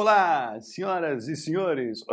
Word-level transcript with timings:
Olá, 0.00 0.60
senhoras 0.60 1.26
e 1.26 1.34
senhores, 1.34 2.04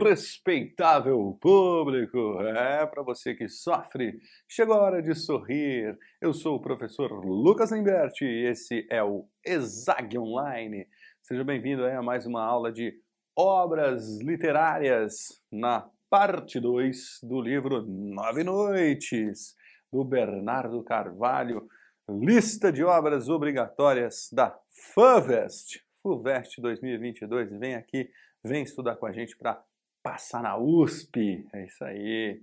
respeitável 0.00 1.36
público. 1.40 2.40
É 2.40 2.86
para 2.86 3.02
você 3.02 3.34
que 3.34 3.48
sofre, 3.48 4.20
chegou 4.48 4.76
a 4.76 4.82
hora 4.82 5.02
de 5.02 5.12
sorrir. 5.16 5.98
Eu 6.20 6.32
sou 6.32 6.54
o 6.54 6.62
professor 6.62 7.10
Lucas 7.10 7.72
Limberti 7.72 8.24
e 8.24 8.46
esse 8.46 8.86
é 8.88 9.02
o 9.02 9.26
Exag 9.44 10.16
Online. 10.16 10.86
Seja 11.20 11.42
bem-vindo 11.42 11.84
a 11.84 12.00
mais 12.00 12.26
uma 12.26 12.44
aula 12.44 12.70
de 12.70 12.94
obras 13.36 14.20
literárias 14.20 15.42
na 15.50 15.90
parte 16.08 16.60
2 16.60 17.22
do 17.24 17.40
livro 17.40 17.82
Nove 17.82 18.44
Noites, 18.44 19.56
do 19.92 20.04
Bernardo 20.04 20.80
Carvalho, 20.84 21.66
lista 22.08 22.70
de 22.70 22.84
obras 22.84 23.28
obrigatórias 23.28 24.28
da 24.32 24.56
FUVEST, 24.94 25.82
FUVEST 26.02 26.60
2022. 26.60 27.52
Vem 27.58 27.76
aqui, 27.76 28.10
vem 28.42 28.64
estudar 28.64 28.96
com 28.96 29.06
a 29.06 29.12
gente 29.12 29.36
para 29.36 29.62
passar 30.02 30.42
na 30.42 30.58
USP. 30.58 31.46
É 31.52 31.64
isso 31.64 31.84
aí. 31.84 32.42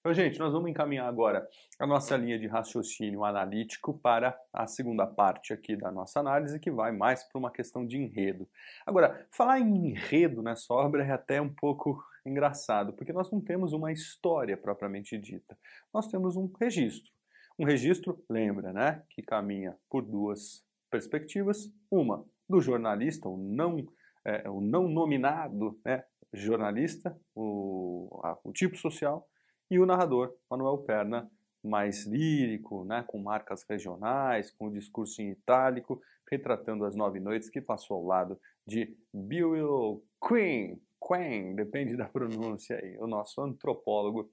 Então, 0.00 0.12
gente, 0.12 0.38
nós 0.38 0.52
vamos 0.52 0.70
encaminhar 0.70 1.08
agora 1.08 1.46
a 1.78 1.86
nossa 1.86 2.16
linha 2.16 2.38
de 2.38 2.46
raciocínio 2.46 3.24
analítico 3.24 3.98
para 3.98 4.38
a 4.52 4.66
segunda 4.66 5.06
parte 5.06 5.52
aqui 5.52 5.76
da 5.76 5.90
nossa 5.90 6.20
análise, 6.20 6.60
que 6.60 6.70
vai 6.70 6.92
mais 6.92 7.24
para 7.24 7.38
uma 7.38 7.50
questão 7.50 7.86
de 7.86 7.96
enredo. 7.96 8.48
Agora, 8.84 9.26
falar 9.30 9.60
em 9.60 9.88
enredo 9.88 10.42
nessa 10.42 10.72
obra 10.74 11.04
é 11.04 11.10
até 11.10 11.40
um 11.40 11.48
pouco 11.48 12.02
engraçado, 12.24 12.92
porque 12.92 13.12
nós 13.12 13.30
não 13.30 13.40
temos 13.40 13.72
uma 13.72 13.92
história 13.92 14.56
propriamente 14.56 15.16
dita. 15.16 15.56
Nós 15.92 16.06
temos 16.06 16.36
um 16.36 16.50
registro. 16.60 17.12
Um 17.58 17.64
registro, 17.64 18.22
lembra, 18.28 18.72
né, 18.72 19.02
que 19.08 19.22
caminha 19.22 19.76
por 19.88 20.02
duas 20.02 20.62
perspectivas. 20.90 21.72
Uma 21.90 22.26
do 22.48 22.60
jornalista, 22.60 23.28
o 23.28 23.36
não, 23.36 23.84
é, 24.24 24.48
o 24.48 24.60
não 24.60 24.88
nominado 24.88 25.78
né, 25.84 26.04
jornalista, 26.32 27.16
o, 27.34 28.20
a, 28.22 28.38
o 28.44 28.52
tipo 28.52 28.76
social, 28.76 29.28
e 29.70 29.78
o 29.78 29.86
narrador, 29.86 30.34
Manuel 30.50 30.78
Perna, 30.78 31.30
mais 31.62 32.04
lírico, 32.04 32.84
né, 32.84 33.02
com 33.06 33.18
marcas 33.18 33.64
regionais, 33.68 34.50
com 34.50 34.66
o 34.66 34.72
discurso 34.72 35.22
em 35.22 35.30
itálico, 35.30 36.00
retratando 36.30 36.84
as 36.84 36.94
nove 36.94 37.20
noites 37.20 37.48
que 37.48 37.60
passou 37.60 37.96
ao 37.96 38.04
lado 38.04 38.40
de 38.66 38.94
Bill 39.12 40.02
Queen, 40.26 40.80
Queen, 41.06 41.54
depende 41.54 41.96
da 41.96 42.06
pronúncia 42.06 42.80
aí, 42.82 42.96
o 42.98 43.06
nosso 43.06 43.40
antropólogo 43.42 44.30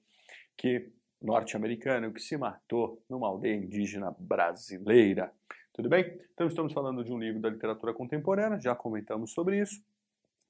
que 0.56 0.90
norte-americano 1.20 2.12
que 2.12 2.20
se 2.20 2.36
matou 2.36 3.02
numa 3.08 3.28
aldeia 3.28 3.54
indígena 3.54 4.14
brasileira. 4.18 5.32
Tudo 5.72 5.88
bem? 5.88 6.20
Então 6.34 6.46
estamos 6.46 6.72
falando 6.72 7.02
de 7.02 7.10
um 7.10 7.18
livro 7.18 7.40
da 7.40 7.48
literatura 7.48 7.94
contemporânea, 7.94 8.60
já 8.60 8.74
comentamos 8.74 9.32
sobre 9.32 9.58
isso, 9.58 9.82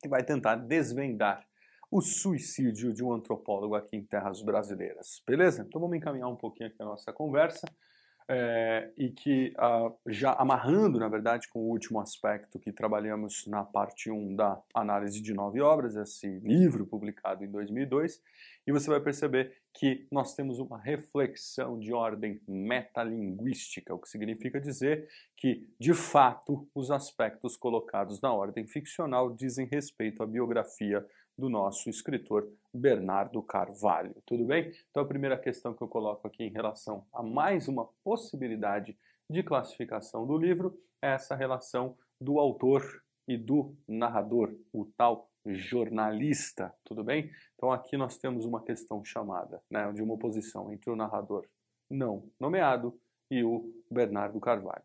que 0.00 0.08
vai 0.08 0.24
tentar 0.24 0.56
desvendar 0.56 1.46
o 1.90 2.00
suicídio 2.00 2.92
de 2.92 3.04
um 3.04 3.12
antropólogo 3.12 3.76
aqui 3.76 3.96
em 3.96 4.02
terras 4.02 4.42
brasileiras. 4.42 5.22
Beleza? 5.24 5.62
Então 5.62 5.80
vamos 5.80 5.96
encaminhar 5.96 6.28
um 6.28 6.34
pouquinho 6.34 6.70
aqui 6.70 6.82
a 6.82 6.84
nossa 6.84 7.12
conversa 7.12 7.66
é, 8.28 8.90
e 8.96 9.10
que 9.10 9.52
uh, 9.58 9.94
já 10.06 10.32
amarrando, 10.32 10.98
na 10.98 11.08
verdade, 11.08 11.48
com 11.48 11.60
o 11.60 11.70
último 11.70 12.00
aspecto 12.00 12.58
que 12.58 12.72
trabalhamos 12.72 13.46
na 13.46 13.64
parte 13.64 14.10
1 14.10 14.34
da 14.36 14.60
análise 14.74 15.20
de 15.20 15.34
nove 15.34 15.60
obras, 15.60 15.96
esse 15.96 16.28
livro 16.40 16.86
publicado 16.86 17.44
em 17.44 17.50
2002, 17.50 18.20
e 18.66 18.72
você 18.72 18.88
vai 18.88 19.00
perceber 19.00 19.56
que 19.74 20.06
nós 20.10 20.34
temos 20.34 20.58
uma 20.58 20.78
reflexão 20.78 21.78
de 21.78 21.92
ordem 21.92 22.40
metalinguística, 22.46 23.94
o 23.94 23.98
que 23.98 24.08
significa 24.08 24.60
dizer 24.60 25.08
que, 25.36 25.68
de 25.78 25.94
fato, 25.94 26.68
os 26.74 26.90
aspectos 26.90 27.56
colocados 27.56 28.20
na 28.20 28.32
ordem 28.32 28.66
ficcional 28.66 29.34
dizem 29.34 29.66
respeito 29.66 30.22
à 30.22 30.26
biografia 30.26 31.04
do 31.42 31.48
nosso 31.48 31.90
escritor 31.90 32.48
Bernardo 32.72 33.42
Carvalho. 33.42 34.14
Tudo 34.24 34.44
bem? 34.44 34.72
Então 34.88 35.02
a 35.02 35.06
primeira 35.06 35.36
questão 35.36 35.74
que 35.74 35.82
eu 35.82 35.88
coloco 35.88 36.24
aqui 36.24 36.44
em 36.44 36.52
relação 36.52 37.04
a 37.12 37.20
mais 37.20 37.66
uma 37.66 37.84
possibilidade 38.04 38.96
de 39.28 39.42
classificação 39.42 40.24
do 40.24 40.38
livro 40.38 40.78
é 41.02 41.14
essa 41.14 41.34
relação 41.34 41.96
do 42.20 42.38
autor 42.38 43.02
e 43.26 43.36
do 43.36 43.74
narrador, 43.88 44.54
o 44.72 44.84
tal 44.96 45.28
jornalista, 45.44 46.72
tudo 46.84 47.02
bem? 47.02 47.28
Então 47.56 47.72
aqui 47.72 47.96
nós 47.96 48.16
temos 48.16 48.44
uma 48.44 48.62
questão 48.62 49.04
chamada, 49.04 49.60
né, 49.68 49.90
de 49.90 50.00
uma 50.00 50.14
oposição 50.14 50.72
entre 50.72 50.90
o 50.90 50.96
narrador 50.96 51.44
não 51.90 52.30
nomeado 52.38 52.96
e 53.28 53.42
o 53.42 53.68
Bernardo 53.90 54.38
Carvalho. 54.38 54.84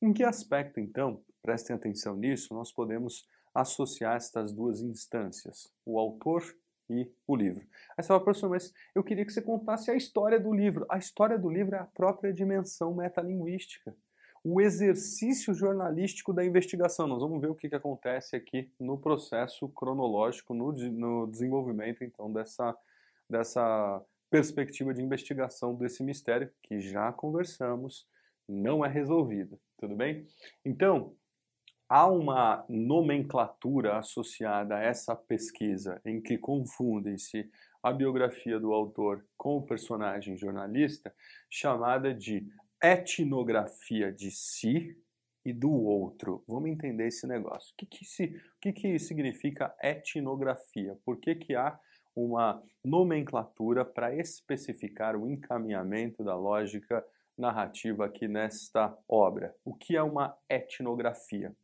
Em 0.00 0.12
que 0.12 0.22
aspecto, 0.22 0.78
então, 0.78 1.20
prestem 1.42 1.74
atenção 1.74 2.14
nisso, 2.14 2.54
nós 2.54 2.70
podemos 2.70 3.26
associar 3.60 4.16
estas 4.16 4.52
duas 4.52 4.80
instâncias, 4.80 5.72
o 5.84 5.98
autor 5.98 6.42
e 6.88 7.10
o 7.26 7.34
livro. 7.34 7.66
Aí 7.96 8.02
você 8.02 8.08
fala, 8.08 8.22
professor, 8.22 8.48
mas 8.48 8.72
eu 8.94 9.02
queria 9.02 9.24
que 9.24 9.32
você 9.32 9.42
contasse 9.42 9.90
a 9.90 9.94
história 9.94 10.38
do 10.38 10.52
livro. 10.52 10.86
A 10.88 10.98
história 10.98 11.38
do 11.38 11.50
livro 11.50 11.74
é 11.74 11.78
a 11.78 11.84
própria 11.84 12.32
dimensão 12.32 12.94
metalinguística, 12.94 13.94
o 14.44 14.60
exercício 14.60 15.52
jornalístico 15.52 16.32
da 16.32 16.44
investigação. 16.44 17.06
Nós 17.06 17.20
vamos 17.20 17.40
ver 17.40 17.50
o 17.50 17.54
que, 17.54 17.68
que 17.68 17.74
acontece 17.74 18.36
aqui 18.36 18.70
no 18.78 18.96
processo 18.96 19.68
cronológico, 19.70 20.54
no, 20.54 20.72
no 20.72 21.26
desenvolvimento, 21.26 22.04
então, 22.04 22.32
dessa, 22.32 22.76
dessa 23.28 24.00
perspectiva 24.30 24.94
de 24.94 25.02
investigação 25.02 25.74
desse 25.74 26.02
mistério 26.02 26.50
que 26.62 26.80
já 26.80 27.12
conversamos, 27.12 28.06
não 28.48 28.84
é 28.84 28.88
resolvido, 28.88 29.58
tudo 29.78 29.96
bem? 29.96 30.26
Então, 30.64 31.14
há 31.88 32.06
uma 32.06 32.64
nomenclatura 32.68 33.98
associada 33.98 34.76
a 34.76 34.82
essa 34.82 35.14
pesquisa 35.14 36.00
em 36.04 36.20
que 36.20 36.36
confundem-se 36.36 37.48
a 37.82 37.92
biografia 37.92 38.58
do 38.58 38.72
autor 38.72 39.24
com 39.36 39.58
o 39.58 39.62
personagem 39.62 40.36
jornalista, 40.36 41.14
chamada 41.48 42.12
de 42.12 42.46
etnografia 42.82 44.12
de 44.12 44.30
si 44.30 44.96
e 45.44 45.52
do 45.52 45.70
outro. 45.70 46.42
Vamos 46.48 46.70
entender 46.70 47.06
esse 47.06 47.26
negócio. 47.26 47.72
O 47.72 47.76
que, 47.76 47.86
que, 47.86 48.04
se, 48.04 48.24
o 48.24 48.60
que, 48.60 48.72
que 48.72 48.98
significa 48.98 49.72
etnografia? 49.80 50.98
Por 51.04 51.18
que, 51.18 51.36
que 51.36 51.54
há 51.54 51.78
uma 52.16 52.60
nomenclatura 52.84 53.84
para 53.84 54.14
especificar 54.16 55.14
o 55.14 55.28
encaminhamento 55.28 56.24
da 56.24 56.34
lógica 56.34 57.04
narrativa 57.38 58.06
aqui 58.06 58.26
nesta 58.26 58.96
obra. 59.08 59.54
O 59.64 59.74
que 59.74 59.96
é 59.96 60.02
uma 60.02 60.36
etnografia? 60.48 61.54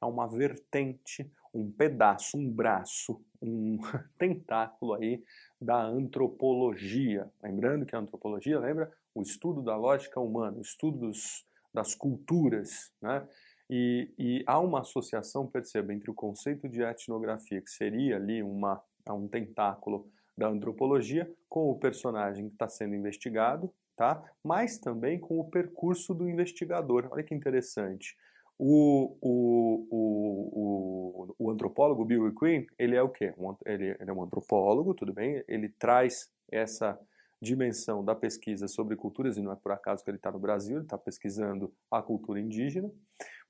É 0.00 0.04
uma 0.04 0.28
vertente, 0.28 1.30
um 1.52 1.70
pedaço, 1.70 2.36
um 2.36 2.50
braço, 2.50 3.22
um 3.40 3.78
tentáculo 4.18 4.94
aí 4.94 5.22
da 5.60 5.82
antropologia. 5.82 7.30
Lembrando 7.42 7.86
que 7.86 7.96
a 7.96 7.98
antropologia, 7.98 8.58
lembra? 8.58 8.92
O 9.14 9.22
estudo 9.22 9.62
da 9.62 9.76
lógica 9.76 10.20
humana, 10.20 10.58
o 10.58 10.60
estudo 10.60 10.98
dos, 10.98 11.46
das 11.72 11.94
culturas, 11.94 12.92
né? 13.00 13.26
E, 13.68 14.12
e, 14.16 14.44
há 14.46 14.60
uma 14.60 14.80
associação, 14.80 15.46
perceba, 15.46 15.92
entre 15.92 16.08
o 16.08 16.14
conceito 16.14 16.68
de 16.68 16.82
etnografia, 16.82 17.60
que 17.60 17.70
seria 17.70 18.14
ali 18.16 18.40
uma, 18.40 18.80
um 19.10 19.26
tentáculo 19.26 20.08
da 20.38 20.46
antropologia, 20.46 21.28
com 21.48 21.70
o 21.70 21.78
personagem 21.78 22.48
que 22.48 22.54
está 22.54 22.68
sendo 22.68 22.94
investigado, 22.94 23.72
tá? 23.96 24.22
mas 24.44 24.78
também 24.78 25.18
com 25.18 25.40
o 25.40 25.50
percurso 25.50 26.14
do 26.14 26.28
investigador. 26.28 27.08
Olha 27.10 27.24
que 27.24 27.34
interessante. 27.34 28.14
O, 28.58 29.16
o, 29.20 29.86
o, 29.90 31.26
o, 31.38 31.46
o 31.46 31.50
antropólogo 31.50 32.04
Bill 32.04 32.32
Quinn, 32.34 32.66
ele 32.78 32.94
é 32.94 33.02
o 33.02 33.08
quê? 33.08 33.34
Ele, 33.64 33.96
ele 33.98 34.10
é 34.10 34.12
um 34.12 34.22
antropólogo, 34.22 34.94
tudo 34.94 35.12
bem? 35.12 35.42
Ele 35.48 35.68
traz 35.68 36.30
essa 36.50 36.98
dimensão 37.40 38.04
da 38.04 38.14
pesquisa 38.14 38.66
sobre 38.66 38.96
culturas, 38.96 39.36
e 39.36 39.42
não 39.42 39.52
é 39.52 39.56
por 39.56 39.72
acaso 39.72 40.02
que 40.02 40.10
ele 40.10 40.16
está 40.16 40.30
no 40.30 40.38
Brasil, 40.38 40.76
ele 40.76 40.84
está 40.84 40.96
pesquisando 40.96 41.72
a 41.90 42.00
cultura 42.00 42.40
indígena. 42.40 42.90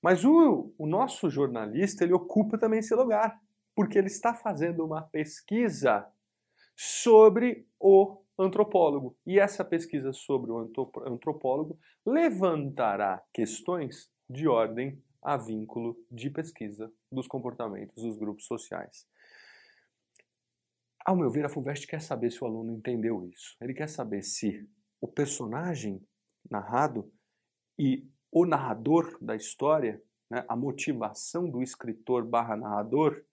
Mas 0.03 0.25
o, 0.25 0.73
o 0.77 0.87
nosso 0.87 1.31
jornalista, 1.31 2.03
ele 2.03 2.13
ocupa 2.13 2.59
também 2.59 2.81
esse 2.81 2.95
lugar, 2.95 3.41
porque 3.75 3.99
ele 3.99 4.09
está 4.09 4.35
fazendo 4.35 4.85
uma 4.85 5.03
pesquisa 5.03 6.07
sobre 6.75 7.67
o 7.79 8.21
antropólogo. 8.39 9.17
E 9.27 9.39
essa 9.39 9.65
pesquisa 9.65 10.13
sobre 10.13 10.51
o 10.51 10.59
antropólogo 11.07 11.79
levantará 12.05 13.23
questões 13.33 14.11
de 14.29 14.47
ordem 14.47 15.03
a 15.23 15.37
vínculo 15.37 15.97
de 16.11 16.31
pesquisa 16.31 16.93
dos 17.11 17.27
comportamentos 17.27 18.03
dos 18.03 18.17
grupos 18.17 18.47
sociais. 18.47 19.07
Ao 21.05 21.17
meu 21.17 21.31
ver, 21.31 21.45
a 21.45 21.49
FUVEST 21.49 21.87
quer 21.87 22.01
saber 22.01 22.31
se 22.31 22.43
o 22.43 22.47
aluno 22.47 22.73
entendeu 22.73 23.25
isso. 23.29 23.57
Ele 23.61 23.73
quer 23.73 23.89
saber 23.89 24.23
se 24.23 24.69
o 25.01 25.07
personagem 25.07 26.05
narrado 26.51 27.11
e 27.79 28.09
o 28.31 28.45
narrador 28.45 29.17
da 29.21 29.37
história, 29.37 30.03
né, 30.31 30.45
a 30.49 30.57
motivação 30.57 31.49
do 31.49 31.63
escritor 31.63 32.27
barra 32.27 32.57
narrador, 32.57 33.25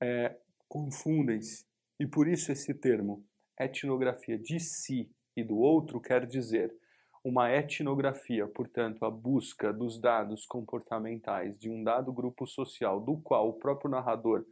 é, 0.00 0.36
confundem-se. 0.68 1.66
E 1.98 2.06
por 2.06 2.26
isso 2.26 2.50
esse 2.50 2.72
termo 2.72 3.24
etnografia 3.64 4.38
de 4.38 4.58
si 4.58 5.10
e 5.36 5.44
do 5.44 5.58
outro 5.58 6.00
quer 6.00 6.26
dizer 6.26 6.74
uma 7.22 7.50
etnografia, 7.50 8.46
portanto, 8.46 9.04
a 9.04 9.10
busca 9.10 9.72
dos 9.72 10.00
dados 10.00 10.46
comportamentais 10.46 11.58
de 11.58 11.68
um 11.68 11.84
dado 11.84 12.12
grupo 12.12 12.46
social 12.46 12.98
do 12.98 13.18
qual 13.18 13.48
o 13.48 13.58
próprio 13.58 13.90
narrador 13.90 14.46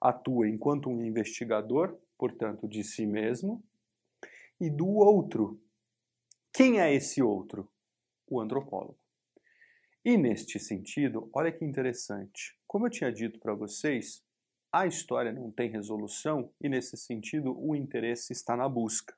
atua 0.00 0.48
enquanto 0.48 0.88
um 0.88 1.04
investigador, 1.04 1.98
portanto, 2.16 2.68
de 2.68 2.84
si 2.84 3.06
mesmo, 3.06 3.62
e 4.60 4.70
do 4.70 4.88
outro. 4.88 5.60
Quem 6.52 6.80
é 6.80 6.94
esse 6.94 7.20
outro? 7.22 7.68
O 8.28 8.40
antropólogo. 8.40 8.98
E 10.04 10.16
neste 10.16 10.58
sentido, 10.58 11.28
olha 11.32 11.50
que 11.50 11.64
interessante. 11.64 12.56
Como 12.66 12.86
eu 12.86 12.90
tinha 12.90 13.12
dito 13.12 13.38
para 13.40 13.54
vocês, 13.54 14.22
a 14.72 14.86
história 14.86 15.30
não 15.30 15.50
tem 15.50 15.68
resolução 15.68 16.50
e, 16.58 16.68
nesse 16.68 16.96
sentido, 16.96 17.54
o 17.58 17.76
interesse 17.76 18.32
está 18.32 18.56
na 18.56 18.68
busca. 18.68 19.14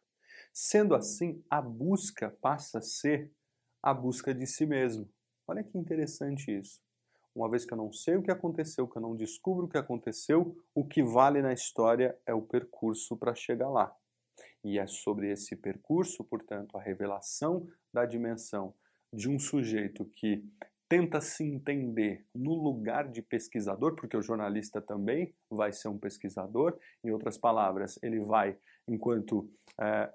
Sendo 0.52 0.94
assim, 0.94 1.42
a 1.48 1.62
busca 1.62 2.36
passa 2.40 2.78
a 2.78 2.82
ser 2.82 3.32
a 3.80 3.94
busca 3.94 4.34
de 4.34 4.46
si 4.46 4.66
mesmo. 4.66 5.08
Olha 5.46 5.62
que 5.62 5.78
interessante 5.78 6.50
isso. 6.50 6.82
Uma 7.34 7.48
vez 7.48 7.64
que 7.64 7.72
eu 7.72 7.78
não 7.78 7.92
sei 7.92 8.16
o 8.16 8.22
que 8.22 8.30
aconteceu, 8.30 8.88
que 8.88 8.96
eu 8.96 9.02
não 9.02 9.14
descubro 9.14 9.66
o 9.66 9.68
que 9.68 9.78
aconteceu, 9.78 10.56
o 10.74 10.86
que 10.86 11.02
vale 11.02 11.42
na 11.42 11.52
história 11.52 12.18
é 12.26 12.34
o 12.34 12.42
percurso 12.42 13.16
para 13.16 13.34
chegar 13.34 13.68
lá. 13.68 13.94
E 14.62 14.78
é 14.78 14.86
sobre 14.86 15.30
esse 15.30 15.54
percurso, 15.54 16.24
portanto, 16.24 16.76
a 16.76 16.82
revelação 16.82 17.68
da 17.92 18.06
dimensão 18.06 18.74
de 19.12 19.28
um 19.28 19.38
sujeito 19.38 20.04
que 20.16 20.44
tenta 20.88 21.20
se 21.20 21.44
entender 21.44 22.24
no 22.34 22.54
lugar 22.54 23.08
de 23.08 23.22
pesquisador, 23.22 23.94
porque 23.94 24.16
o 24.16 24.22
jornalista 24.22 24.80
também 24.80 25.34
vai 25.50 25.72
ser 25.72 25.88
um 25.88 25.98
pesquisador, 25.98 26.78
em 27.02 27.10
outras 27.10 27.38
palavras, 27.38 27.98
ele 28.02 28.20
vai, 28.20 28.56
enquanto 28.86 29.50
é, 29.80 30.10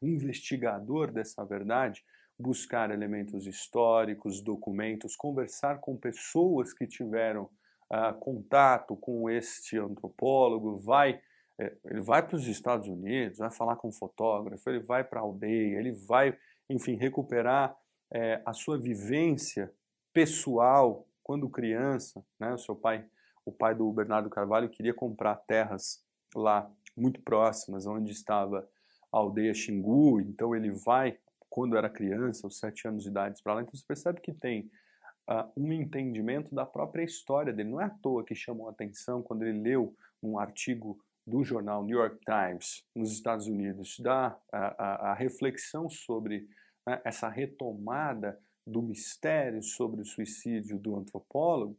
investigador 0.00 1.10
dessa 1.10 1.44
verdade, 1.44 2.04
buscar 2.38 2.90
elementos 2.90 3.46
históricos, 3.46 4.40
documentos, 4.40 5.16
conversar 5.16 5.80
com 5.80 5.96
pessoas 5.96 6.72
que 6.72 6.86
tiveram 6.86 7.44
uh, 7.92 8.14
contato 8.18 8.96
com 8.96 9.30
este 9.30 9.78
antropólogo, 9.78 10.78
vai 10.78 11.20
é, 11.60 11.76
ele 11.84 12.00
vai 12.00 12.26
para 12.26 12.36
os 12.36 12.46
Estados 12.46 12.88
Unidos, 12.88 13.38
vai 13.38 13.50
falar 13.50 13.76
com 13.76 13.88
um 13.88 13.92
fotógrafo, 13.92 14.68
ele 14.68 14.80
vai 14.80 15.04
para 15.04 15.20
a 15.20 15.22
aldeia, 15.22 15.78
ele 15.78 15.92
vai, 15.92 16.36
enfim, 16.68 16.96
recuperar 16.96 17.76
é, 18.12 18.42
a 18.44 18.52
sua 18.52 18.78
vivência 18.78 19.72
pessoal 20.12 21.06
quando 21.22 21.48
criança, 21.48 22.24
né? 22.38 22.52
O 22.52 22.58
seu 22.58 22.76
pai, 22.76 23.04
o 23.44 23.50
pai 23.50 23.74
do 23.74 23.90
Bernardo 23.90 24.28
Carvalho 24.28 24.68
queria 24.68 24.92
comprar 24.92 25.36
terras 25.36 26.04
lá 26.34 26.70
muito 26.96 27.20
próximas, 27.22 27.86
onde 27.86 28.12
estava 28.12 28.68
a 29.12 29.18
aldeia 29.18 29.54
Xingu, 29.54 30.20
então 30.20 30.54
ele 30.54 30.70
vai 30.70 31.18
quando 31.48 31.76
era 31.76 31.88
criança, 31.90 32.46
aos 32.46 32.58
sete 32.58 32.88
anos 32.88 33.02
de 33.02 33.10
idade, 33.10 33.42
para 33.42 33.54
lá. 33.54 33.62
Então 33.62 33.74
você 33.74 33.84
percebe 33.86 34.20
que 34.20 34.32
tem 34.32 34.70
uh, 35.30 35.50
um 35.54 35.70
entendimento 35.70 36.54
da 36.54 36.64
própria 36.64 37.02
história 37.02 37.52
dele. 37.52 37.70
Não 37.70 37.80
é 37.80 37.84
à 37.84 37.90
toa 37.90 38.24
que 38.24 38.34
chamou 38.34 38.68
a 38.68 38.70
atenção 38.70 39.22
quando 39.22 39.42
ele 39.42 39.60
leu 39.60 39.94
um 40.22 40.38
artigo 40.38 40.98
do 41.26 41.44
jornal 41.44 41.84
New 41.84 41.98
York 41.98 42.18
Times 42.24 42.84
nos 42.94 43.12
Estados 43.12 43.46
Unidos, 43.46 43.98
da 44.00 44.36
a, 44.50 44.58
a, 44.58 45.10
a 45.10 45.14
reflexão 45.14 45.90
sobre 45.90 46.48
né, 46.86 47.00
essa 47.04 47.28
retomada 47.28 48.38
do 48.66 48.82
mistério 48.82 49.62
sobre 49.62 50.00
o 50.00 50.04
suicídio 50.04 50.78
do 50.78 50.96
antropólogo. 50.96 51.76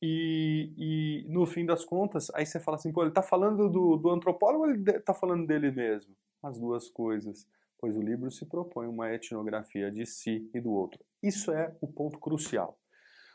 E, 0.00 0.72
e, 0.76 1.28
no 1.28 1.44
fim 1.44 1.66
das 1.66 1.84
contas, 1.84 2.30
aí 2.34 2.46
você 2.46 2.60
fala 2.60 2.76
assim, 2.76 2.92
pô, 2.92 3.02
ele 3.02 3.10
está 3.10 3.22
falando 3.22 3.68
do, 3.68 3.96
do 3.96 4.10
antropólogo 4.10 4.64
ou 4.64 4.70
ele 4.70 4.90
está 4.90 5.12
falando 5.12 5.46
dele 5.46 5.70
mesmo? 5.72 6.14
As 6.42 6.58
duas 6.58 6.88
coisas, 6.88 7.48
pois 7.78 7.96
o 7.96 8.00
livro 8.00 8.30
se 8.30 8.46
propõe 8.46 8.86
uma 8.86 9.12
etnografia 9.12 9.90
de 9.90 10.06
si 10.06 10.48
e 10.54 10.60
do 10.60 10.70
outro. 10.70 11.04
Isso 11.22 11.50
é 11.50 11.74
o 11.80 11.88
ponto 11.88 12.18
crucial. 12.20 12.78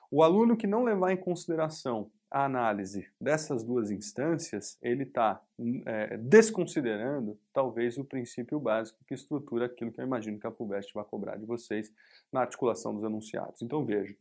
O 0.10 0.24
aluno 0.24 0.56
que 0.56 0.68
não 0.68 0.84
levar 0.84 1.12
em 1.12 1.18
consideração 1.18 2.10
a 2.34 2.46
análise 2.46 3.08
dessas 3.22 3.64
duas 3.64 3.92
instâncias, 3.92 4.76
ele 4.82 5.04
está 5.04 5.40
é, 5.86 6.18
desconsiderando 6.18 7.40
talvez 7.54 7.96
o 8.00 8.04
princípio 8.04 8.60
básico 8.60 9.06
que 9.06 9.14
estrutura 9.14 9.68
aquilo 9.68 9.92
que 9.92 10.02
eu 10.02 10.06
imagino 10.06 10.40
que 10.40 10.48
a 10.48 10.52
FUVEST 10.52 10.96
vai 10.96 11.04
cobrar 11.04 11.38
de 11.38 11.46
vocês 11.46 11.94
na 12.32 12.42
articulação 12.42 12.96
dos 12.96 13.04
enunciados. 13.04 13.62
Então 13.62 13.86
veja, 13.86 14.18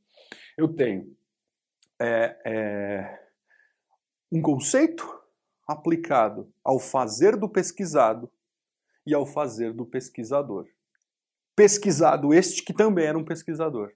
eu 0.59 0.69
tenho 0.69 1.17
é, 1.99 2.38
é, 2.44 3.29
um 4.31 4.43
conceito 4.43 5.23
aplicado 5.67 6.53
ao 6.62 6.79
fazer 6.79 7.35
do 7.35 7.49
pesquisado 7.49 8.31
e 9.06 9.14
ao 9.14 9.25
fazer 9.25 9.73
do 9.73 9.87
pesquisador. 9.87 10.69
Pesquisado 11.56 12.35
este 12.35 12.62
que 12.62 12.75
também 12.75 13.06
era 13.06 13.17
um 13.17 13.25
pesquisador. 13.25 13.91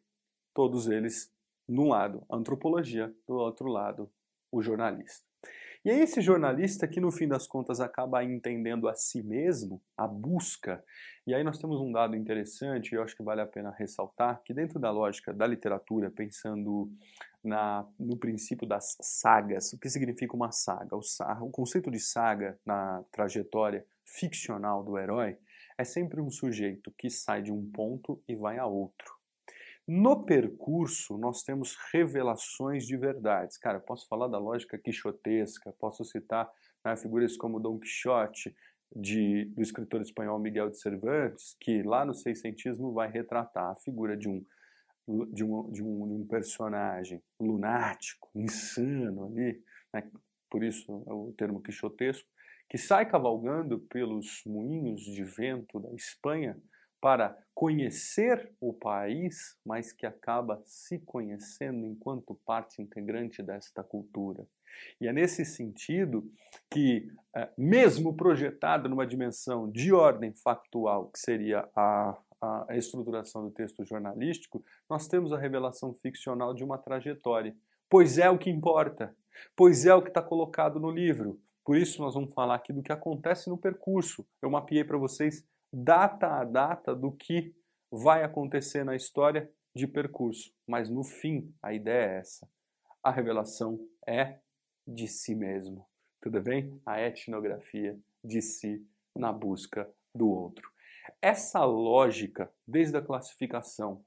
Todos 0.55 0.89
eles 0.89 1.31
num 1.69 1.89
lado 1.89 2.25
a 2.31 2.37
antropologia, 2.37 3.15
do 3.27 3.35
outro 3.35 3.69
lado 3.69 4.11
o 4.51 4.63
jornalista. 4.63 5.25
E 5.85 5.91
é 5.91 6.01
esse 6.01 6.21
jornalista 6.21 6.89
que 6.89 7.01
no 7.01 7.13
fim 7.13 7.29
das 7.29 7.47
contas 7.47 7.79
acaba 7.79 8.25
entendendo 8.25 8.89
a 8.89 8.95
si 8.95 9.23
mesmo, 9.23 9.81
a 9.97 10.05
busca. 10.05 10.83
E 11.25 11.33
aí 11.33 11.45
nós 11.45 11.59
temos 11.59 11.81
um 11.81 11.93
dado 11.93 12.17
interessante, 12.17 12.91
e 12.91 12.97
eu 12.97 13.05
acho 13.05 13.17
que 13.17 13.23
vale 13.23 13.41
a 13.41 13.47
pena 13.47 13.71
ressaltar, 13.71 14.43
que 14.45 14.53
dentro 14.53 14.81
da 14.81 14.91
lógica 14.91 15.33
da 15.33 15.47
literatura, 15.47 16.11
pensando 16.11 16.91
na, 17.45 17.87
no 18.01 18.17
princípio 18.17 18.67
das 18.67 18.97
sagas, 19.01 19.73
o 19.73 19.79
que 19.79 19.89
significa 19.89 20.35
uma 20.35 20.51
saga? 20.51 20.97
O, 20.97 21.01
o 21.43 21.51
conceito 21.51 21.89
de 21.89 22.01
saga 22.01 22.59
na 22.67 23.05
trajetória 23.13 23.87
ficcional 24.05 24.83
do 24.83 24.99
herói 24.99 25.39
é 25.79 25.85
sempre 25.85 26.21
um 26.21 26.31
sujeito 26.31 26.93
que 26.99 27.09
sai 27.09 27.43
de 27.43 27.53
um 27.53 27.71
ponto 27.71 28.21
e 28.27 28.35
vai 28.35 28.59
a 28.59 28.67
outro. 28.67 29.16
No 29.87 30.25
percurso, 30.25 31.17
nós 31.17 31.43
temos 31.45 31.77
revelações 31.93 32.85
de 32.85 32.97
verdades. 32.97 33.57
Cara, 33.57 33.79
posso 33.79 34.09
falar 34.09 34.27
da 34.27 34.39
lógica 34.39 34.77
quixotesca, 34.77 35.73
posso 35.79 36.05
citar 36.05 36.51
né, 36.85 36.97
figuras 36.97 37.37
como 37.37 37.61
Dom 37.61 37.79
Quixote, 37.79 38.55
de, 38.95 39.45
do 39.47 39.63
escritor 39.63 40.01
espanhol 40.01 40.39
Miguel 40.39 40.71
de 40.71 40.81
Cervantes, 40.81 41.57
que 41.61 41.83
lá 41.83 42.05
no 42.05 42.15
seiscentismo 42.15 42.93
vai 42.93 43.11
retratar 43.11 43.71
a 43.71 43.77
figura 43.77 44.17
de 44.17 44.29
um, 44.29 44.45
de 45.33 45.45
um, 45.45 45.71
de 45.71 45.83
um, 45.83 46.07
de 46.07 46.13
um 46.15 46.27
personagem 46.27 47.23
lunático, 47.39 48.29
insano 48.35 49.27
ali, 49.27 49.63
né, 49.93 50.11
por 50.51 50.65
isso 50.65 50.93
o 50.93 51.33
termo 51.37 51.61
quixotesco, 51.61 52.29
que 52.69 52.79
sai 52.79 53.07
cavalgando 53.07 53.79
pelos 53.79 54.43
moinhos 54.45 55.03
de 55.03 55.23
vento 55.23 55.79
da 55.79 55.93
Espanha 55.95 56.57
para 57.07 57.39
conhecer 57.55 58.53
o 58.61 58.73
país, 58.73 59.57
mas 59.65 59.93
que 59.93 60.05
acaba 60.05 60.61
se 60.65 60.99
conhecendo 60.99 61.87
enquanto 61.87 62.35
parte 62.45 62.83
integrante 62.83 63.45
desta 63.45 63.85
cultura. 63.85 64.45
E 65.01 65.07
é 65.07 65.13
nesse 65.13 65.45
sentido 65.45 66.29
que, 66.69 67.09
é, 67.33 67.49
mesmo 67.57 68.17
projetado 68.17 68.89
numa 68.89 69.07
dimensão 69.07 69.71
de 69.71 69.93
ordem 69.93 70.35
factual, 70.35 71.07
que 71.07 71.21
seria 71.21 71.69
a, 71.77 72.19
a 72.69 72.77
estruturação 72.77 73.45
do 73.45 73.53
texto 73.53 73.85
jornalístico, 73.85 74.65
nós 74.91 75.07
temos 75.07 75.33
a 75.33 75.39
revelação 75.39 75.95
ficcional 75.95 76.53
de 76.53 76.65
uma 76.65 76.77
trajetória. 76.77 77.55
Pois 77.89 78.19
é 78.19 78.29
o 78.29 78.37
que 78.37 78.51
importa, 78.51 79.15
pois 79.55 79.87
é 79.87 79.95
o 79.95 80.03
que 80.03 80.09
está 80.09 80.21
colocado 80.21 80.81
no 80.81 80.91
livro. 80.91 81.41
Por 81.65 81.77
isso, 81.77 82.03
nós 82.03 82.15
vamos 82.15 82.35
falar 82.35 82.57
aqui 82.57 82.73
do 82.73 82.83
que 82.83 82.91
acontece 82.91 83.49
no 83.49 83.57
percurso. 83.57 84.27
Eu 84.43 84.51
mapeei 84.51 84.83
para 84.83 84.99
vocês 84.99 85.47
data 85.79 86.41
a 86.41 86.45
data 86.45 86.95
do 86.95 87.13
que 87.13 87.55
vai 87.93 88.25
acontecer 88.25 88.83
na 88.83 88.97
história 88.97 89.51
de 89.75 89.87
percurso. 89.87 90.51
Mas 90.67 90.89
no 90.89 91.05
fim, 91.05 91.55
a 91.63 91.75
ideia 91.75 92.13
é 92.13 92.19
essa. 92.19 92.49
A 93.03 93.11
revelação 93.11 93.79
é 94.09 94.41
de 94.87 95.07
si 95.07 95.35
mesmo. 95.35 95.87
Tudo 96.23 96.41
bem? 96.41 96.81
A 96.87 96.99
etnografia 97.03 97.99
de 98.25 98.41
si 98.41 98.87
na 99.15 99.31
busca 99.31 99.87
do 100.15 100.31
outro. 100.31 100.71
Essa 101.21 101.63
lógica, 101.67 102.51
desde 102.67 102.97
a 102.97 103.03
classificação 103.03 104.03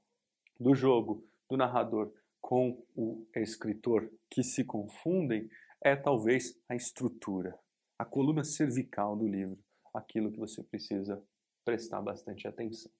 do 0.58 0.74
jogo, 0.74 1.24
do 1.48 1.56
narrador 1.56 2.12
com 2.40 2.84
o 2.96 3.24
escritor 3.36 4.10
que 4.28 4.42
se 4.42 4.64
confundem, 4.64 5.48
é 5.82 5.94
talvez 5.94 6.60
a 6.68 6.74
estrutura, 6.74 7.56
a 7.96 8.04
coluna 8.04 8.42
cervical 8.42 9.16
do 9.16 9.28
livro, 9.28 9.58
aquilo 9.94 10.32
que 10.32 10.38
você 10.38 10.64
precisa 10.64 11.22
prestar 11.64 12.00
bastante 12.00 12.46
atenção. 12.46 12.90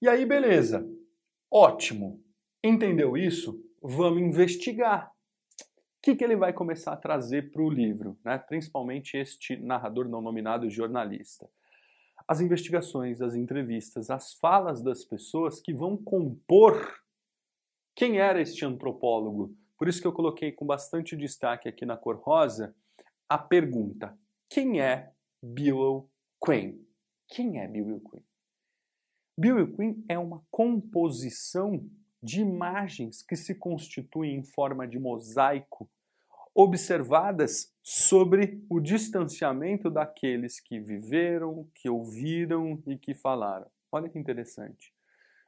E 0.00 0.08
aí, 0.08 0.24
beleza. 0.24 0.88
Ótimo. 1.50 2.22
Entendeu 2.62 3.16
isso? 3.16 3.60
Vamos 3.82 4.22
investigar. 4.22 5.10
O 5.98 6.00
que, 6.02 6.14
que 6.14 6.24
ele 6.24 6.36
vai 6.36 6.52
começar 6.52 6.92
a 6.92 6.96
trazer 6.96 7.50
para 7.50 7.62
o 7.62 7.70
livro, 7.70 8.18
né? 8.24 8.38
principalmente 8.38 9.16
este 9.16 9.56
narrador 9.56 10.08
não 10.08 10.22
nominado 10.22 10.70
jornalista? 10.70 11.48
As 12.26 12.40
investigações, 12.40 13.20
as 13.20 13.34
entrevistas, 13.34 14.10
as 14.10 14.34
falas 14.34 14.82
das 14.82 15.04
pessoas 15.04 15.60
que 15.60 15.72
vão 15.72 15.96
compor 15.96 17.02
quem 17.96 18.18
era 18.18 18.40
este 18.40 18.64
antropólogo. 18.64 19.56
Por 19.76 19.88
isso 19.88 20.00
que 20.00 20.06
eu 20.06 20.12
coloquei 20.12 20.52
com 20.52 20.64
bastante 20.64 21.16
destaque 21.16 21.68
aqui 21.68 21.84
na 21.84 21.96
cor 21.96 22.16
rosa 22.16 22.74
a 23.28 23.36
pergunta: 23.36 24.16
quem 24.48 24.80
é 24.80 25.10
Bill 25.42 26.08
Quinn? 26.44 26.87
Quem 27.28 27.60
é 27.60 27.68
Bill 27.68 28.00
Quinn? 28.00 28.22
Bill 29.36 29.76
Quinn 29.76 30.04
é 30.08 30.18
uma 30.18 30.42
composição 30.50 31.88
de 32.22 32.40
imagens 32.40 33.22
que 33.22 33.36
se 33.36 33.54
constituem 33.54 34.36
em 34.36 34.42
forma 34.42 34.88
de 34.88 34.98
mosaico 34.98 35.88
observadas 36.54 37.72
sobre 37.82 38.64
o 38.68 38.80
distanciamento 38.80 39.90
daqueles 39.90 40.58
que 40.58 40.80
viveram, 40.80 41.68
que 41.74 41.88
ouviram 41.88 42.82
e 42.86 42.96
que 42.96 43.14
falaram. 43.14 43.70
Olha 43.92 44.08
que 44.08 44.18
interessante. 44.18 44.92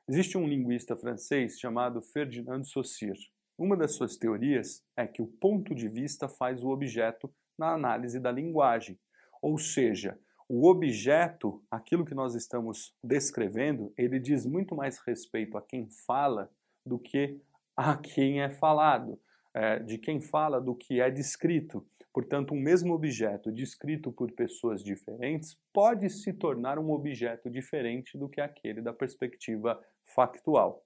Existe 0.07 0.37
um 0.37 0.47
linguista 0.47 0.97
francês 0.97 1.59
chamado 1.59 2.03
Ferdinand 2.03 2.63
Saussure. 2.63 3.19
Uma 3.59 3.77
das 3.77 3.93
suas 3.93 4.17
teorias 4.17 4.85
é 4.97 5.07
que 5.07 5.23
o 5.23 5.27
ponto 5.27 5.75
de 5.75 5.89
vista 5.89 6.29
faz 6.29 6.63
o 6.63 6.69
objeto 6.69 7.33
na 7.59 7.73
análise 7.73 8.21
da 8.21 8.31
linguagem. 8.31 8.99
Ou 9.43 9.59
seja, 9.59 10.19
o 10.53 10.67
objeto, 10.67 11.63
aquilo 11.71 12.05
que 12.05 12.13
nós 12.13 12.35
estamos 12.35 12.93
descrevendo, 13.05 13.95
ele 13.97 14.19
diz 14.19 14.45
muito 14.45 14.75
mais 14.75 14.99
respeito 14.99 15.57
a 15.57 15.63
quem 15.63 15.89
fala 16.05 16.51
do 16.85 16.99
que 16.99 17.41
a 17.77 17.97
quem 17.97 18.43
é 18.43 18.51
falado, 18.51 19.17
é, 19.55 19.79
de 19.79 19.97
quem 19.97 20.21
fala 20.21 20.61
do 20.61 20.75
que 20.75 21.01
é 21.01 21.09
descrito. 21.09 21.87
Portanto, 22.13 22.53
um 22.53 22.61
mesmo 22.61 22.93
objeto 22.93 23.53
descrito 23.53 24.11
por 24.11 24.33
pessoas 24.33 24.83
diferentes 24.83 25.57
pode 25.73 26.11
se 26.11 26.33
tornar 26.33 26.81
um 26.81 26.91
objeto 26.91 27.49
diferente 27.49 28.19
do 28.19 28.29
que 28.29 28.41
aquele 28.41 28.83
da 28.83 28.93
perspectiva 28.93 29.81
factual. 30.05 30.85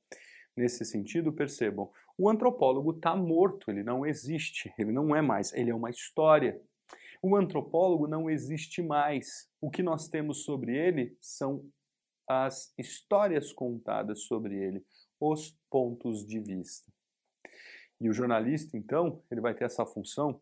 Nesse 0.55 0.85
sentido, 0.85 1.33
percebam, 1.33 1.91
o 2.19 2.29
antropólogo 2.29 2.91
está 2.91 3.17
morto, 3.17 3.71
ele 3.71 3.83
não 3.83 4.05
existe, 4.05 4.71
ele 4.79 4.93
não 4.93 5.17
é 5.17 5.23
mais, 5.23 5.55
ele 5.55 5.71
é 5.71 5.75
uma 5.75 5.89
história. 5.89 6.61
O 7.27 7.37
antropólogo 7.37 8.07
não 8.07 8.29
existe 8.29 8.83
mais. 8.83 9.49
O 9.59 9.71
que 9.71 9.83
nós 9.83 10.09
temos 10.09 10.45
sobre 10.45 10.77
ele 10.77 11.17
são 11.23 11.65
as 12.29 12.71
histórias 12.77 13.51
contadas 13.51 14.25
sobre 14.25 14.55
ele, 14.55 14.85
os 15.19 15.59
pontos 15.71 16.27
de 16.27 16.39
vista. 16.39 16.93
E 17.99 18.11
o 18.11 18.13
jornalista, 18.13 18.77
então, 18.77 19.23
ele 19.31 19.41
vai 19.41 19.55
ter 19.55 19.65
essa 19.65 19.87
função, 19.87 20.39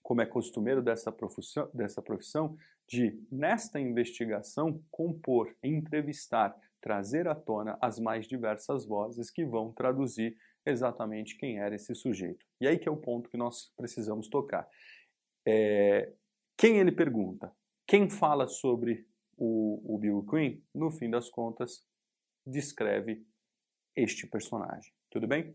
como 0.00 0.20
é 0.20 0.24
costumeiro 0.24 0.80
dessa 0.80 1.10
profissão, 1.10 1.68
dessa 1.74 2.00
profissão 2.00 2.56
de, 2.86 3.20
nesta 3.28 3.80
investigação, 3.80 4.80
compor, 4.92 5.52
entrevistar, 5.60 6.56
trazer 6.80 7.26
à 7.26 7.34
tona 7.34 7.76
as 7.80 7.98
mais 7.98 8.28
diversas 8.28 8.86
vozes 8.86 9.28
que 9.28 9.44
vão 9.44 9.72
traduzir 9.72 10.36
exatamente 10.64 11.36
quem 11.36 11.58
era 11.58 11.74
esse 11.74 11.96
sujeito. 11.96 12.46
E 12.60 12.68
aí 12.68 12.78
que 12.78 12.88
é 12.88 12.92
o 12.92 12.96
ponto 12.96 13.28
que 13.28 13.36
nós 13.36 13.72
precisamos 13.76 14.28
tocar. 14.28 14.68
É, 15.46 16.12
quem 16.56 16.78
ele 16.78 16.92
pergunta? 16.92 17.52
Quem 17.86 18.08
fala 18.08 18.46
sobre 18.46 19.06
o, 19.36 19.94
o 19.94 19.98
Bill 19.98 20.24
Quinn, 20.28 20.60
no 20.74 20.90
fim 20.90 21.10
das 21.10 21.28
contas, 21.28 21.84
descreve 22.46 23.24
este 23.96 24.26
personagem. 24.26 24.92
Tudo 25.10 25.26
bem? 25.26 25.54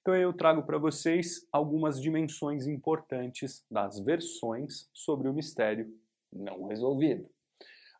Então 0.00 0.14
eu 0.14 0.32
trago 0.32 0.62
para 0.62 0.78
vocês 0.78 1.46
algumas 1.50 2.00
dimensões 2.00 2.66
importantes 2.66 3.64
das 3.70 3.98
versões 3.98 4.88
sobre 4.92 5.28
o 5.28 5.34
mistério 5.34 5.92
não 6.32 6.66
resolvido. 6.66 7.28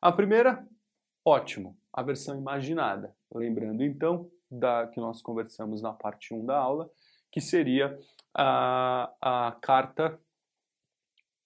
A 0.01 0.13
primeira, 0.13 0.65
ótimo, 1.25 1.77
a 1.93 2.03
versão 2.03 2.39
imaginada. 2.39 3.15
Lembrando 3.35 3.83
então 3.83 4.31
da 4.51 4.87
que 4.87 5.01
nós 5.01 5.21
conversamos 5.21 5.83
na 5.83 5.93
parte 5.93 6.33
1 6.33 6.47
da 6.47 6.57
aula, 6.57 6.89
que 7.33 7.41
seria 7.41 7.99
a, 8.33 9.13
a 9.21 9.53
carta, 9.61 10.21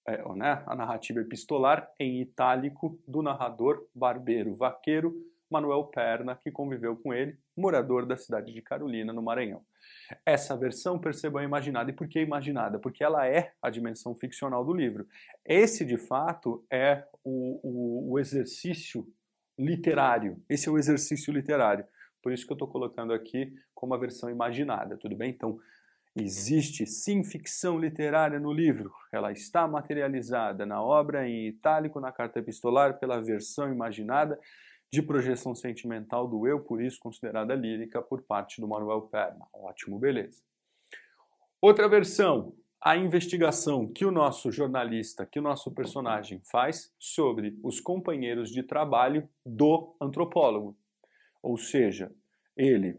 é, 0.07 0.17
né, 0.35 0.63
a 0.65 0.75
narrativa 0.75 1.19
epistolar 1.19 1.89
em 1.99 2.21
itálico 2.21 2.99
do 3.07 3.21
narrador 3.21 3.87
barbeiro 3.93 4.55
vaqueiro 4.55 5.13
Manuel 5.51 5.83
Perna, 5.85 6.35
que 6.35 6.49
conviveu 6.49 6.95
com 6.95 7.13
ele, 7.13 7.37
morador 7.57 8.05
da 8.05 8.15
cidade 8.15 8.53
de 8.53 8.61
Carolina, 8.61 9.11
no 9.11 9.21
Maranhão. 9.21 9.61
Essa 10.25 10.55
versão, 10.55 10.97
percebam, 10.97 11.41
é 11.41 11.45
imaginada. 11.45 11.91
E 11.91 11.93
por 11.93 12.07
que 12.07 12.21
imaginada? 12.21 12.79
Porque 12.79 13.03
ela 13.03 13.27
é 13.27 13.51
a 13.61 13.69
dimensão 13.69 14.15
ficcional 14.15 14.63
do 14.63 14.73
livro. 14.73 15.05
Esse, 15.45 15.83
de 15.83 15.97
fato, 15.97 16.65
é 16.71 17.03
o, 17.21 17.59
o, 17.61 18.13
o 18.13 18.19
exercício 18.19 19.05
literário. 19.59 20.41
Esse 20.49 20.69
é 20.69 20.71
o 20.71 20.77
exercício 20.77 21.33
literário. 21.33 21.85
Por 22.23 22.31
isso 22.31 22.45
que 22.45 22.53
eu 22.53 22.55
estou 22.55 22.67
colocando 22.67 23.13
aqui 23.13 23.53
como 23.75 23.93
a 23.93 23.97
versão 23.97 24.29
imaginada, 24.29 24.97
tudo 24.97 25.15
bem? 25.15 25.31
Então, 25.31 25.59
existe 26.15 26.85
sim 26.85 27.23
ficção 27.23 27.79
literária 27.79 28.39
no 28.39 28.51
livro. 28.51 28.91
Ela 29.11 29.31
está 29.31 29.67
materializada 29.67 30.65
na 30.65 30.81
obra 30.81 31.27
em 31.27 31.47
itálico, 31.47 31.99
na 31.99 32.11
carta 32.11 32.39
epistolar, 32.39 32.99
pela 32.99 33.21
versão 33.21 33.71
imaginada 33.71 34.39
de 34.91 35.01
projeção 35.01 35.55
sentimental 35.55 36.27
do 36.27 36.45
eu, 36.45 36.59
por 36.59 36.81
isso 36.81 36.99
considerada 36.99 37.55
lírica 37.55 38.01
por 38.01 38.21
parte 38.23 38.59
do 38.59 38.67
Manuel 38.67 39.03
Perna. 39.03 39.45
Ótimo, 39.53 39.97
beleza. 39.97 40.41
Outra 41.61 41.87
versão, 41.87 42.53
a 42.81 42.97
investigação 42.97 43.87
que 43.87 44.03
o 44.03 44.11
nosso 44.11 44.51
jornalista, 44.51 45.25
que 45.25 45.39
o 45.39 45.41
nosso 45.41 45.71
personagem 45.71 46.41
faz 46.51 46.91
sobre 46.99 47.57
os 47.63 47.79
companheiros 47.79 48.49
de 48.49 48.63
trabalho 48.63 49.29
do 49.45 49.95
antropólogo. 50.01 50.77
Ou 51.41 51.57
seja, 51.57 52.11
ele 52.57 52.97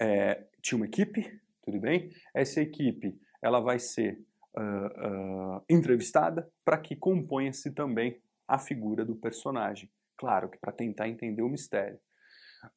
é, 0.00 0.46
tinha 0.62 0.76
uma 0.76 0.86
equipe, 0.86 1.40
tudo 1.66 1.80
bem? 1.80 2.10
Essa 2.32 2.60
equipe 2.60 3.18
ela 3.42 3.60
vai 3.60 3.78
ser 3.78 4.24
uh, 4.56 5.58
uh, 5.58 5.64
entrevistada 5.68 6.48
para 6.64 6.78
que 6.78 6.94
componha-se 6.94 7.72
também 7.72 8.20
a 8.46 8.58
figura 8.58 9.04
do 9.04 9.16
personagem. 9.16 9.90
Claro 10.16 10.48
que 10.48 10.58
para 10.58 10.72
tentar 10.72 11.08
entender 11.08 11.42
o 11.42 11.48
mistério. 11.48 11.98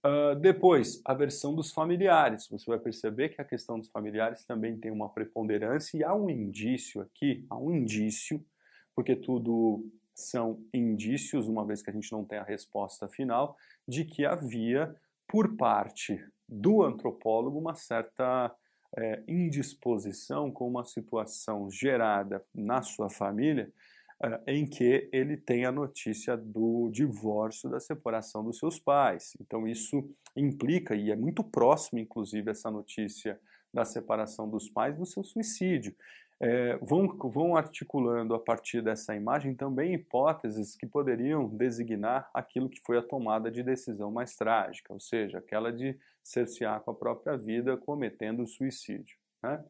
Uh, 0.05 0.35
depois, 0.39 1.01
a 1.05 1.13
versão 1.13 1.55
dos 1.55 1.71
familiares. 1.71 2.47
Você 2.49 2.65
vai 2.65 2.79
perceber 2.79 3.29
que 3.29 3.41
a 3.41 3.45
questão 3.45 3.77
dos 3.77 3.89
familiares 3.89 4.43
também 4.43 4.77
tem 4.77 4.91
uma 4.91 5.09
preponderância 5.09 5.97
e 5.97 6.03
há 6.03 6.13
um 6.13 6.29
indício 6.29 7.01
aqui, 7.01 7.45
há 7.49 7.57
um 7.57 7.71
indício, 7.71 8.43
porque 8.95 9.15
tudo 9.15 9.85
são 10.13 10.59
indícios, 10.73 11.47
uma 11.47 11.65
vez 11.65 11.81
que 11.81 11.89
a 11.89 11.93
gente 11.93 12.11
não 12.11 12.25
tem 12.25 12.39
a 12.39 12.43
resposta 12.43 13.07
final, 13.07 13.55
de 13.87 14.03
que 14.03 14.25
havia, 14.25 14.93
por 15.27 15.55
parte 15.55 16.19
do 16.47 16.83
antropólogo, 16.83 17.57
uma 17.57 17.75
certa 17.75 18.53
é, 18.97 19.23
indisposição 19.27 20.51
com 20.51 20.67
uma 20.67 20.83
situação 20.83 21.69
gerada 21.69 22.43
na 22.53 22.81
sua 22.81 23.09
família 23.09 23.71
uh, 24.23 24.41
em 24.47 24.65
que 24.65 25.09
ele 25.11 25.37
tem 25.37 25.65
a 25.65 25.71
notícia 25.71 26.35
do 26.35 26.89
divórcio, 26.91 27.69
da 27.69 27.79
separação 27.79 28.43
dos 28.43 28.57
seus 28.57 28.79
pais. 28.79 29.33
Então, 29.39 29.67
isso 29.67 30.09
implica, 30.35 30.95
e 30.95 31.11
é 31.11 31.15
muito 31.15 31.43
próximo, 31.43 31.99
inclusive, 31.99 32.51
essa 32.51 32.69
notícia 32.69 33.39
da 33.73 33.85
separação 33.85 34.49
dos 34.49 34.69
pais, 34.69 34.97
do 34.97 35.05
seu 35.05 35.23
suicídio. 35.23 35.95
É, 36.41 36.77
vão, 36.77 37.07
vão 37.29 37.57
articulando 37.57 38.33
a 38.33 38.39
partir 38.39 38.81
dessa 38.81 39.13
imagem 39.13 39.53
também 39.53 39.93
hipóteses 39.93 40.73
que 40.75 40.85
poderiam 40.85 41.49
designar 41.49 42.29
aquilo 42.33 42.69
que 42.69 42.79
foi 42.79 42.97
a 42.97 43.01
tomada 43.01 43.51
de 43.51 43.61
decisão 43.61 44.09
mais 44.09 44.35
trágica, 44.35 44.93
ou 44.93 44.99
seja, 45.01 45.39
aquela 45.39 45.71
de 45.71 45.97
cercear 46.23 46.79
com 46.81 46.91
a 46.91 46.95
própria 46.95 47.35
vida 47.35 47.75
cometendo 47.75 48.47
suicídio. 48.47 49.17
Né? 49.43 49.61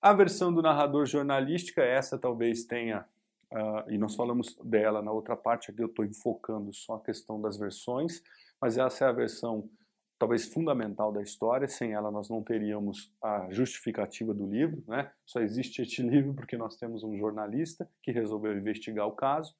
A 0.00 0.12
versão 0.12 0.54
do 0.54 0.62
narrador 0.62 1.04
jornalística, 1.04 1.82
essa 1.82 2.16
talvez 2.16 2.64
tenha 2.64 3.04
Uh, 3.50 3.90
e 3.90 3.96
nós 3.96 4.14
falamos 4.14 4.58
dela 4.62 5.00
na 5.00 5.10
outra 5.10 5.34
parte, 5.34 5.70
aqui 5.70 5.82
eu 5.82 5.86
estou 5.86 6.04
enfocando 6.04 6.70
só 6.74 6.96
a 6.96 7.00
questão 7.00 7.40
das 7.40 7.56
versões, 7.56 8.22
mas 8.60 8.76
essa 8.76 9.06
é 9.06 9.08
a 9.08 9.12
versão 9.12 9.70
talvez 10.18 10.46
fundamental 10.46 11.12
da 11.12 11.22
história, 11.22 11.68
sem 11.68 11.92
ela 11.92 12.10
nós 12.10 12.28
não 12.28 12.42
teríamos 12.42 13.12
a 13.22 13.48
justificativa 13.50 14.34
do 14.34 14.46
livro, 14.46 14.82
né? 14.86 15.10
só 15.24 15.40
existe 15.40 15.80
este 15.82 16.02
livro 16.02 16.34
porque 16.34 16.56
nós 16.56 16.76
temos 16.76 17.04
um 17.04 17.16
jornalista 17.16 17.88
que 18.02 18.10
resolveu 18.10 18.56
investigar 18.56 19.06
o 19.06 19.12
caso, 19.12 19.54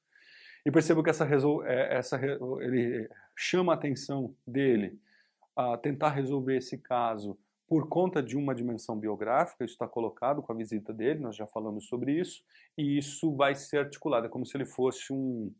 e 0.67 0.71
percebo 0.71 1.03
que 1.03 1.11
essa, 1.11 1.27
é, 1.65 1.97
essa 1.97 2.21
ele 2.61 3.09
chama 3.37 3.73
a 3.73 3.77
atenção 3.77 4.35
dele 4.47 4.99
a 5.57 5.77
tentar 5.77 6.11
resolver 6.11 6.57
esse 6.57 6.77
caso 6.77 7.39
por 7.69 7.87
conta 7.89 8.23
de 8.23 8.37
uma 8.37 8.55
dimensão 8.55 8.99
biográfica, 8.99 9.65
isso 9.65 9.75
está 9.75 9.87
colocado 9.87 10.43
com 10.43 10.51
a 10.51 10.55
visita 10.55 10.93
dele, 10.93 11.21
nós 11.21 11.37
já 11.37 11.47
falamos 11.47 11.87
sobre 11.87 12.19
isso, 12.19 12.43
e 12.77 12.97
isso 12.97 13.37
vai 13.37 13.55
ser 13.55 13.79
articulado, 13.81 14.27
é 14.27 14.29
como 14.29 14.47
se 14.47 14.57
ele 14.57 14.65
fosse 14.65 15.13
um, 15.13 15.53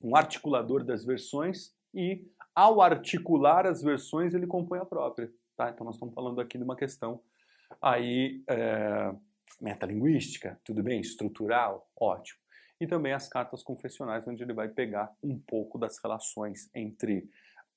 um 0.00 0.14
articulador 0.14 0.84
das 0.84 1.04
versões, 1.04 1.74
e 1.92 2.24
ao 2.54 2.80
articular 2.80 3.66
as 3.66 3.82
versões 3.82 4.34
ele 4.34 4.46
compõe 4.46 4.78
a 4.78 4.84
própria. 4.84 5.30
Tá? 5.56 5.70
Então 5.70 5.84
nós 5.84 5.96
estamos 5.96 6.14
falando 6.14 6.40
aqui 6.40 6.58
de 6.58 6.64
uma 6.64 6.76
questão 6.76 7.20
aí 7.80 8.42
é, 8.48 9.14
metalinguística, 9.60 10.58
tudo 10.64 10.82
bem, 10.82 11.00
estrutural, 11.00 11.88
ótimo. 11.96 12.40
E 12.80 12.86
também 12.86 13.12
as 13.12 13.28
cartas 13.28 13.62
confessionais, 13.62 14.26
onde 14.26 14.42
ele 14.42 14.54
vai 14.54 14.68
pegar 14.68 15.12
um 15.22 15.38
pouco 15.38 15.78
das 15.78 15.98
relações 16.02 16.70
entre 16.74 17.28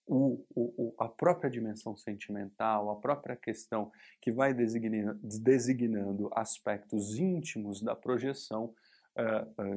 o, 0.06 0.44
o, 0.56 0.94
a 0.98 1.08
própria 1.08 1.50
dimensão 1.50 1.96
sentimental, 1.96 2.90
a 2.90 2.96
própria 2.96 3.36
questão 3.36 3.92
que 4.22 4.32
vai 4.32 4.54
designando, 4.54 5.20
designando 5.22 6.30
aspectos 6.34 7.18
íntimos 7.18 7.82
da 7.82 7.96
projeção, 7.96 8.74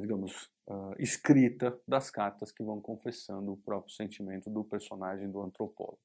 digamos, 0.00 0.50
uh, 0.68 0.94
escrita 0.98 1.78
das 1.86 2.10
cartas 2.10 2.50
que 2.50 2.62
vão 2.62 2.80
confessando 2.80 3.52
o 3.52 3.56
próprio 3.56 3.92
sentimento 3.94 4.48
do 4.50 4.64
personagem 4.64 5.30
do 5.30 5.42
antropólogo. 5.42 6.00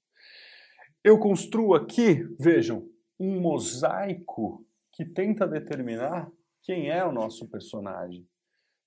Eu 1.04 1.18
construo 1.18 1.74
aqui, 1.74 2.24
vejam, 2.40 2.88
um 3.20 3.40
mosaico 3.40 4.66
que 4.92 5.06
tenta 5.06 5.48
determinar 5.48 6.32
quem 6.62 6.90
é 6.90 7.04
o 7.04 7.12
nosso 7.12 7.50
personagem. 7.50 8.28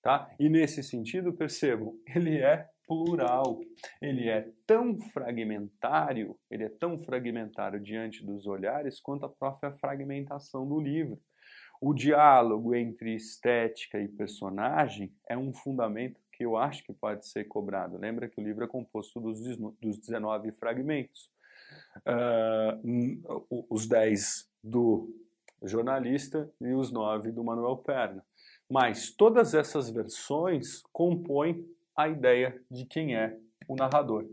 Tá? 0.03 0.31
E 0.39 0.49
nesse 0.49 0.83
sentido, 0.83 1.33
percebam, 1.33 1.99
ele 2.15 2.37
é 2.37 2.69
plural, 2.87 3.59
ele 4.01 4.29
é 4.29 4.53
tão 4.67 5.01
fragmentário, 5.01 6.39
ele 6.51 6.65
é 6.65 6.69
tão 6.69 6.99
fragmentário 6.99 7.81
diante 7.81 8.25
dos 8.25 8.47
olhares 8.47 9.01
quanto 9.01 9.25
a 9.25 9.29
própria 9.31 9.73
fragmentação 9.73 10.69
do 10.69 10.79
livro. 10.79 11.19
O 11.81 11.93
diálogo 11.93 12.75
entre 12.75 13.15
estética 13.15 14.01
e 14.01 14.09
personagem 14.09 15.13
é 15.29 15.37
um 15.37 15.53
fundamento 15.53 16.21
que 16.33 16.45
eu 16.45 16.57
acho 16.57 16.85
que 16.85 16.93
pode 16.93 17.27
ser 17.27 17.45
cobrado. 17.45 17.99
Lembra 17.99 18.29
que 18.29 18.41
o 18.41 18.45
livro 18.45 18.65
é 18.65 18.69
composto 18.69 19.21
dos, 19.21 19.41
dos 19.81 19.99
19 19.99 20.53
fragmentos. 20.53 21.31
Uh, 22.07 23.67
os 23.71 23.87
10 23.87 24.49
do 24.63 25.15
jornalista 25.63 26.51
e 26.61 26.73
os 26.73 26.91
9 26.91 27.31
do 27.31 27.45
Manuel 27.45 27.77
Perna. 27.77 28.25
Mas 28.69 29.11
todas 29.11 29.55
essas 29.55 29.91
versões 29.91 30.83
compõem 30.93 31.65
a 31.97 32.09
ideia 32.09 32.61
de 32.71 32.85
quem 32.85 33.15
é 33.17 33.39
o 33.69 33.77
narrador. 33.77 34.27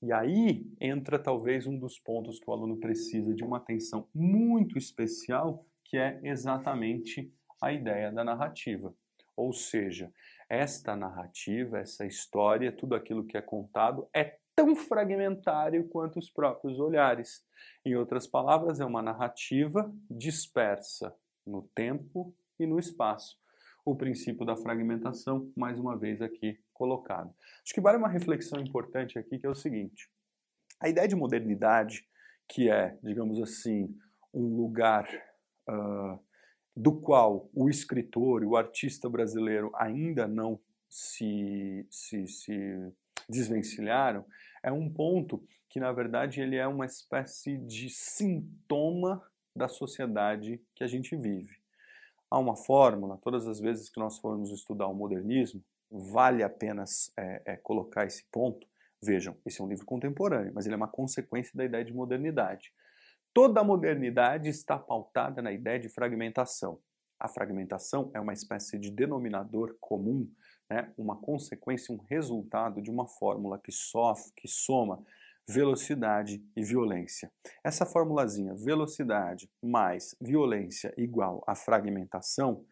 E 0.00 0.12
aí 0.12 0.66
entra 0.80 1.18
talvez 1.18 1.66
um 1.66 1.78
dos 1.78 1.98
pontos 1.98 2.38
que 2.38 2.48
o 2.48 2.52
aluno 2.52 2.76
precisa 2.78 3.34
de 3.34 3.44
uma 3.44 3.58
atenção 3.58 4.08
muito 4.14 4.76
especial, 4.76 5.64
que 5.92 5.98
é 5.98 6.18
exatamente 6.22 7.30
a 7.60 7.70
ideia 7.70 8.10
da 8.10 8.24
narrativa. 8.24 8.94
Ou 9.36 9.52
seja, 9.52 10.10
esta 10.48 10.96
narrativa, 10.96 11.78
essa 11.78 12.06
história, 12.06 12.72
tudo 12.72 12.94
aquilo 12.94 13.26
que 13.26 13.36
é 13.36 13.42
contado 13.42 14.08
é 14.14 14.38
tão 14.56 14.74
fragmentário 14.74 15.86
quanto 15.88 16.18
os 16.18 16.30
próprios 16.30 16.80
olhares. 16.80 17.44
Em 17.84 17.94
outras 17.94 18.26
palavras, 18.26 18.80
é 18.80 18.86
uma 18.86 19.02
narrativa 19.02 19.92
dispersa 20.10 21.14
no 21.46 21.68
tempo 21.74 22.34
e 22.58 22.64
no 22.66 22.78
espaço. 22.78 23.38
O 23.84 23.94
princípio 23.94 24.46
da 24.46 24.56
fragmentação, 24.56 25.52
mais 25.54 25.78
uma 25.78 25.94
vez 25.94 26.22
aqui 26.22 26.58
colocado. 26.72 27.34
Acho 27.62 27.74
que 27.74 27.82
vale 27.82 27.98
uma 27.98 28.08
reflexão 28.08 28.58
importante 28.60 29.18
aqui, 29.18 29.38
que 29.38 29.46
é 29.46 29.50
o 29.50 29.54
seguinte: 29.54 30.08
a 30.80 30.88
ideia 30.88 31.06
de 31.06 31.16
modernidade, 31.16 32.08
que 32.48 32.70
é, 32.70 32.96
digamos 33.02 33.38
assim, 33.42 33.94
um 34.32 34.56
lugar 34.56 35.06
uh, 35.68 36.18
do 36.76 36.92
qual 37.00 37.50
o 37.54 37.68
escritor 37.68 38.42
e 38.42 38.46
o 38.46 38.56
artista 38.56 39.08
brasileiro 39.08 39.70
ainda 39.74 40.26
não 40.26 40.58
se, 40.88 41.86
se, 41.90 42.26
se 42.26 42.92
desvencilharam, 43.28 44.24
é 44.62 44.70
um 44.70 44.90
ponto 44.90 45.42
que, 45.68 45.80
na 45.80 45.90
verdade, 45.90 46.40
ele 46.40 46.56
é 46.56 46.66
uma 46.66 46.84
espécie 46.84 47.56
de 47.56 47.88
sintoma 47.88 49.22
da 49.56 49.68
sociedade 49.68 50.60
que 50.74 50.84
a 50.84 50.86
gente 50.86 51.16
vive. 51.16 51.56
Há 52.30 52.38
uma 52.38 52.56
fórmula, 52.56 53.18
todas 53.18 53.46
as 53.46 53.60
vezes 53.60 53.90
que 53.90 54.00
nós 54.00 54.18
formos 54.18 54.50
estudar 54.50 54.86
o 54.86 54.94
modernismo, 54.94 55.62
vale 55.90 56.42
a 56.42 56.48
pena 56.48 56.84
é, 57.16 57.42
é, 57.44 57.56
colocar 57.56 58.06
esse 58.06 58.24
ponto. 58.30 58.66
Vejam, 59.02 59.36
esse 59.44 59.60
é 59.60 59.64
um 59.64 59.68
livro 59.68 59.84
contemporâneo, 59.84 60.52
mas 60.54 60.64
ele 60.64 60.74
é 60.74 60.76
uma 60.76 60.88
consequência 60.88 61.52
da 61.54 61.64
ideia 61.64 61.84
de 61.84 61.92
modernidade. 61.92 62.72
Toda 63.34 63.60
a 63.60 63.64
modernidade 63.64 64.48
está 64.48 64.78
pautada 64.78 65.40
na 65.40 65.52
ideia 65.52 65.78
de 65.78 65.88
fragmentação. 65.88 66.78
A 67.18 67.28
fragmentação 67.28 68.10
é 68.12 68.20
uma 68.20 68.32
espécie 68.32 68.78
de 68.78 68.90
denominador 68.90 69.76
comum, 69.80 70.28
né, 70.68 70.92
uma 70.98 71.16
consequência, 71.16 71.94
um 71.94 71.98
resultado 71.98 72.82
de 72.82 72.90
uma 72.90 73.06
fórmula 73.06 73.58
que 73.58 73.72
sofre, 73.72 74.32
que 74.36 74.48
soma 74.48 75.02
velocidade 75.48 76.44
e 76.54 76.62
violência. 76.62 77.32
Essa 77.64 77.86
formulazinha, 77.86 78.54
velocidade 78.54 79.50
mais 79.62 80.14
violência 80.20 80.92
igual 80.96 81.42
a 81.46 81.54
fragmentação, 81.54 82.64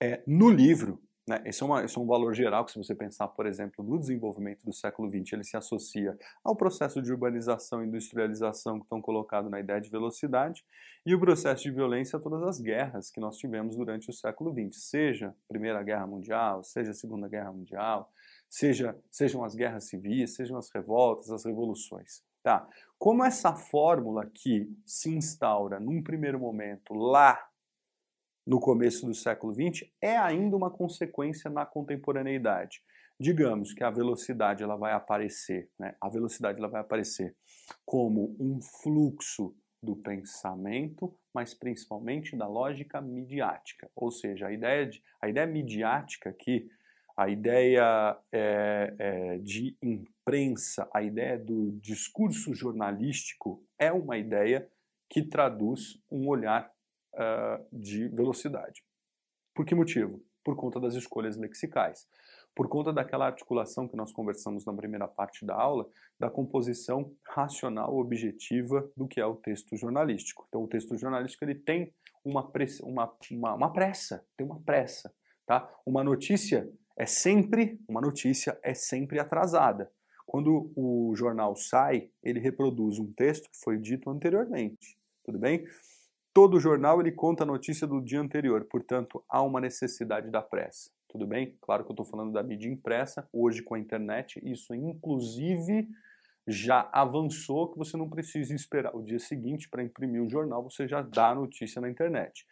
é, 0.00 0.22
no 0.26 0.50
livro 0.50 1.00
né? 1.28 1.40
Esse, 1.44 1.62
é 1.62 1.66
uma, 1.66 1.84
esse 1.84 1.96
é 1.96 2.00
um 2.00 2.06
valor 2.06 2.34
geral 2.34 2.64
que, 2.64 2.72
se 2.72 2.78
você 2.78 2.94
pensar, 2.94 3.28
por 3.28 3.46
exemplo, 3.46 3.84
no 3.84 3.98
desenvolvimento 3.98 4.64
do 4.64 4.72
século 4.72 5.08
XX, 5.08 5.34
ele 5.34 5.44
se 5.44 5.56
associa 5.56 6.18
ao 6.42 6.56
processo 6.56 7.00
de 7.00 7.12
urbanização 7.12 7.82
e 7.82 7.86
industrialização 7.86 8.78
que 8.78 8.84
estão 8.84 9.00
colocados 9.00 9.50
na 9.50 9.60
ideia 9.60 9.80
de 9.80 9.88
velocidade 9.88 10.64
e 11.06 11.14
o 11.14 11.20
processo 11.20 11.62
de 11.62 11.70
violência 11.70 12.16
a 12.16 12.20
todas 12.20 12.42
as 12.42 12.60
guerras 12.60 13.10
que 13.10 13.20
nós 13.20 13.36
tivemos 13.36 13.76
durante 13.76 14.10
o 14.10 14.12
século 14.12 14.52
XX, 14.52 14.82
seja 14.82 15.34
Primeira 15.48 15.82
Guerra 15.82 16.06
Mundial, 16.06 16.64
seja 16.64 16.92
Segunda 16.92 17.28
Guerra 17.28 17.52
Mundial, 17.52 18.10
seja, 18.48 18.96
sejam 19.10 19.44
as 19.44 19.54
guerras 19.54 19.84
civis, 19.84 20.34
sejam 20.34 20.58
as 20.58 20.70
revoltas, 20.70 21.30
as 21.30 21.44
revoluções. 21.44 22.22
Tá? 22.42 22.68
Como 22.98 23.24
essa 23.24 23.54
fórmula 23.54 24.26
que 24.26 24.68
se 24.84 25.08
instaura 25.08 25.78
num 25.78 26.02
primeiro 26.02 26.40
momento 26.40 26.92
lá 26.92 27.38
no 28.46 28.58
começo 28.58 29.06
do 29.06 29.14
século 29.14 29.54
XX 29.54 29.88
é 30.00 30.16
ainda 30.16 30.56
uma 30.56 30.70
consequência 30.70 31.50
na 31.50 31.64
contemporaneidade. 31.64 32.82
Digamos 33.18 33.72
que 33.72 33.84
a 33.84 33.90
velocidade 33.90 34.62
ela 34.62 34.76
vai 34.76 34.92
aparecer, 34.92 35.70
né? 35.78 35.94
a 36.00 36.08
velocidade 36.08 36.58
ela 36.58 36.68
vai 36.68 36.80
aparecer 36.80 37.36
como 37.84 38.36
um 38.40 38.60
fluxo 38.60 39.54
do 39.82 39.96
pensamento, 39.96 41.14
mas 41.34 41.54
principalmente 41.54 42.36
da 42.36 42.46
lógica 42.46 43.00
midiática. 43.00 43.90
Ou 43.94 44.10
seja, 44.10 44.46
a 44.46 44.52
ideia, 44.52 44.86
de, 44.86 45.02
a 45.20 45.28
ideia 45.28 45.46
midiática 45.46 46.30
aqui, 46.30 46.68
a 47.16 47.28
ideia 47.28 48.16
é, 48.32 48.94
é, 48.98 49.38
de 49.38 49.76
imprensa, 49.82 50.88
a 50.94 51.02
ideia 51.02 51.38
do 51.38 51.72
discurso 51.80 52.54
jornalístico 52.54 53.62
é 53.78 53.92
uma 53.92 54.16
ideia 54.16 54.68
que 55.10 55.22
traduz 55.22 56.00
um 56.10 56.26
olhar 56.26 56.71
uh, 57.14 57.64
de 57.72 58.08
velocidade. 58.08 58.82
Por 59.54 59.66
que 59.66 59.74
motivo? 59.74 60.22
Por 60.44 60.56
conta 60.56 60.80
das 60.80 60.94
escolhas 60.94 61.36
lexicais. 61.36 62.06
Por 62.54 62.68
conta 62.68 62.92
daquela 62.92 63.26
articulação 63.26 63.88
que 63.88 63.96
nós 63.96 64.12
conversamos 64.12 64.64
na 64.66 64.74
primeira 64.74 65.08
parte 65.08 65.44
da 65.44 65.54
aula, 65.54 65.88
da 66.18 66.28
composição 66.28 67.14
racional 67.26 67.96
objetiva 67.96 68.90
do 68.96 69.08
que 69.08 69.20
é 69.20 69.26
o 69.26 69.36
texto 69.36 69.76
jornalístico. 69.76 70.44
Então, 70.48 70.62
o 70.62 70.68
texto 70.68 70.96
jornalístico 70.96 71.44
ele 71.44 71.54
tem 71.54 71.94
uma, 72.24 72.50
pressa, 72.50 72.84
uma, 72.84 73.12
uma, 73.30 73.54
uma 73.54 73.72
pressa, 73.72 74.24
tem 74.36 74.46
uma 74.46 74.60
pressa. 74.60 75.14
Tá? 75.46 75.68
Uma 75.84 76.04
notícia 76.04 76.70
é 76.96 77.06
sempre, 77.06 77.80
uma 77.88 78.00
notícia 78.00 78.58
é 78.62 78.74
sempre 78.74 79.18
atrasada. 79.18 79.90
Quando 80.26 80.72
o 80.76 81.14
jornal 81.16 81.56
sai, 81.56 82.10
ele 82.22 82.40
reproduz 82.40 82.98
um 82.98 83.12
texto 83.12 83.50
que 83.50 83.58
foi 83.62 83.78
dito 83.78 84.08
anteriormente, 84.08 84.98
tudo 85.24 85.38
bem? 85.38 85.64
Todo 86.34 86.58
jornal 86.58 86.98
ele 86.98 87.12
conta 87.12 87.42
a 87.42 87.46
notícia 87.46 87.86
do 87.86 88.00
dia 88.00 88.18
anterior, 88.18 88.64
portanto, 88.64 89.22
há 89.28 89.42
uma 89.42 89.60
necessidade 89.60 90.30
da 90.30 90.40
pressa. 90.40 90.90
Tudo 91.06 91.26
bem? 91.26 91.58
Claro 91.60 91.84
que 91.84 91.90
eu 91.90 91.92
estou 91.92 92.06
falando 92.06 92.32
da 92.32 92.42
mídia 92.42 92.70
impressa, 92.70 93.28
hoje 93.30 93.62
com 93.62 93.74
a 93.74 93.78
internet, 93.78 94.40
isso 94.42 94.74
inclusive 94.74 95.86
já 96.48 96.88
avançou 96.90 97.70
que 97.70 97.76
você 97.76 97.98
não 97.98 98.08
precisa 98.08 98.54
esperar 98.54 98.96
o 98.96 99.02
dia 99.02 99.18
seguinte 99.18 99.68
para 99.68 99.82
imprimir 99.82 100.22
o 100.22 100.28
jornal, 100.28 100.62
você 100.62 100.88
já 100.88 101.02
dá 101.02 101.28
a 101.28 101.34
notícia 101.34 101.82
na 101.82 101.90
internet. 101.90 102.46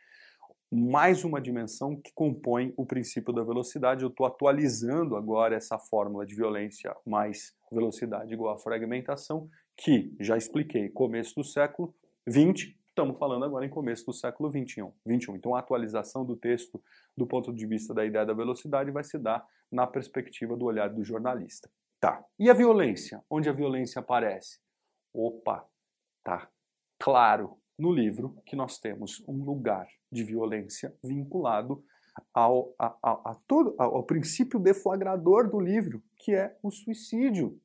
Mais 0.70 1.24
uma 1.24 1.40
dimensão 1.40 1.96
que 1.96 2.12
compõe 2.12 2.74
o 2.76 2.84
princípio 2.84 3.32
da 3.32 3.42
velocidade. 3.42 4.02
Eu 4.02 4.08
estou 4.08 4.24
atualizando 4.24 5.16
agora 5.16 5.56
essa 5.56 5.78
fórmula 5.78 6.24
de 6.24 6.36
violência 6.36 6.94
mais 7.04 7.52
velocidade 7.72 8.32
igual 8.32 8.54
a 8.54 8.58
fragmentação, 8.58 9.48
que 9.74 10.14
já 10.20 10.36
expliquei, 10.36 10.90
começo 10.90 11.34
do 11.34 11.42
século 11.42 11.92
20 12.26 12.78
Estamos 12.90 13.16
falando 13.18 13.44
agora 13.44 13.64
em 13.64 13.70
começo 13.70 14.04
do 14.04 14.12
século 14.12 14.50
21. 14.50 14.92
21. 15.06 15.36
Então, 15.36 15.54
a 15.54 15.60
atualização 15.60 16.24
do 16.24 16.36
texto 16.36 16.82
do 17.16 17.24
ponto 17.24 17.52
de 17.52 17.64
vista 17.64 17.94
da 17.94 18.04
ideia 18.04 18.26
da 18.26 18.34
velocidade 18.34 18.90
vai 18.90 19.04
se 19.04 19.16
dar 19.16 19.46
na 19.70 19.86
perspectiva 19.86 20.56
do 20.56 20.64
olhar 20.64 20.88
do 20.88 21.04
jornalista. 21.04 21.70
Tá. 22.00 22.24
E 22.38 22.50
a 22.50 22.52
violência? 22.52 23.22
Onde 23.30 23.48
a 23.48 23.52
violência 23.52 24.00
aparece? 24.00 24.58
Opa, 25.14 25.64
tá 26.24 26.48
claro 26.98 27.58
no 27.78 27.92
livro 27.92 28.36
que 28.44 28.56
nós 28.56 28.78
temos 28.78 29.22
um 29.26 29.44
lugar 29.44 29.86
de 30.10 30.24
violência 30.24 30.94
vinculado 31.02 31.82
ao, 32.34 32.74
a, 32.78 32.96
a, 33.02 33.30
a 33.30 33.34
todo, 33.46 33.74
ao 33.78 34.02
princípio 34.02 34.58
deflagrador 34.58 35.48
do 35.48 35.60
livro, 35.60 36.02
que 36.16 36.34
é 36.34 36.56
o 36.62 36.70
suicídio. 36.70 37.58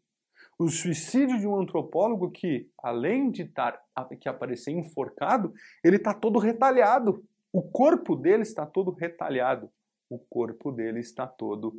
O 0.57 0.69
suicídio 0.69 1.37
de 1.37 1.45
um 1.45 1.59
antropólogo 1.59 2.31
que, 2.31 2.69
além 2.81 3.29
de 3.29 3.43
estar 3.43 3.77
que 4.19 4.29
aparecer 4.29 4.71
enforcado, 4.71 5.53
ele 5.83 5.97
está 5.97 6.13
todo 6.13 6.39
retalhado. 6.39 7.23
O 7.51 7.61
corpo 7.61 8.15
dele 8.15 8.43
está 8.43 8.65
todo 8.65 8.91
retalhado. 8.91 9.69
O 10.09 10.17
corpo 10.17 10.71
dele 10.71 10.99
está 10.99 11.27
todo 11.27 11.73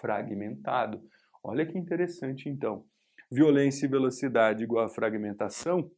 fragmentado. 0.00 1.02
Olha 1.42 1.64
que 1.64 1.78
interessante, 1.78 2.48
então. 2.48 2.84
Violência 3.30 3.86
e 3.86 3.88
velocidade 3.88 4.62
igual 4.62 4.84
a 4.84 4.88
fragmentação, 4.88 5.90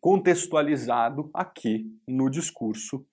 contextualizado 0.00 1.30
aqui 1.32 1.86
no 2.06 2.28
discurso 2.28 3.06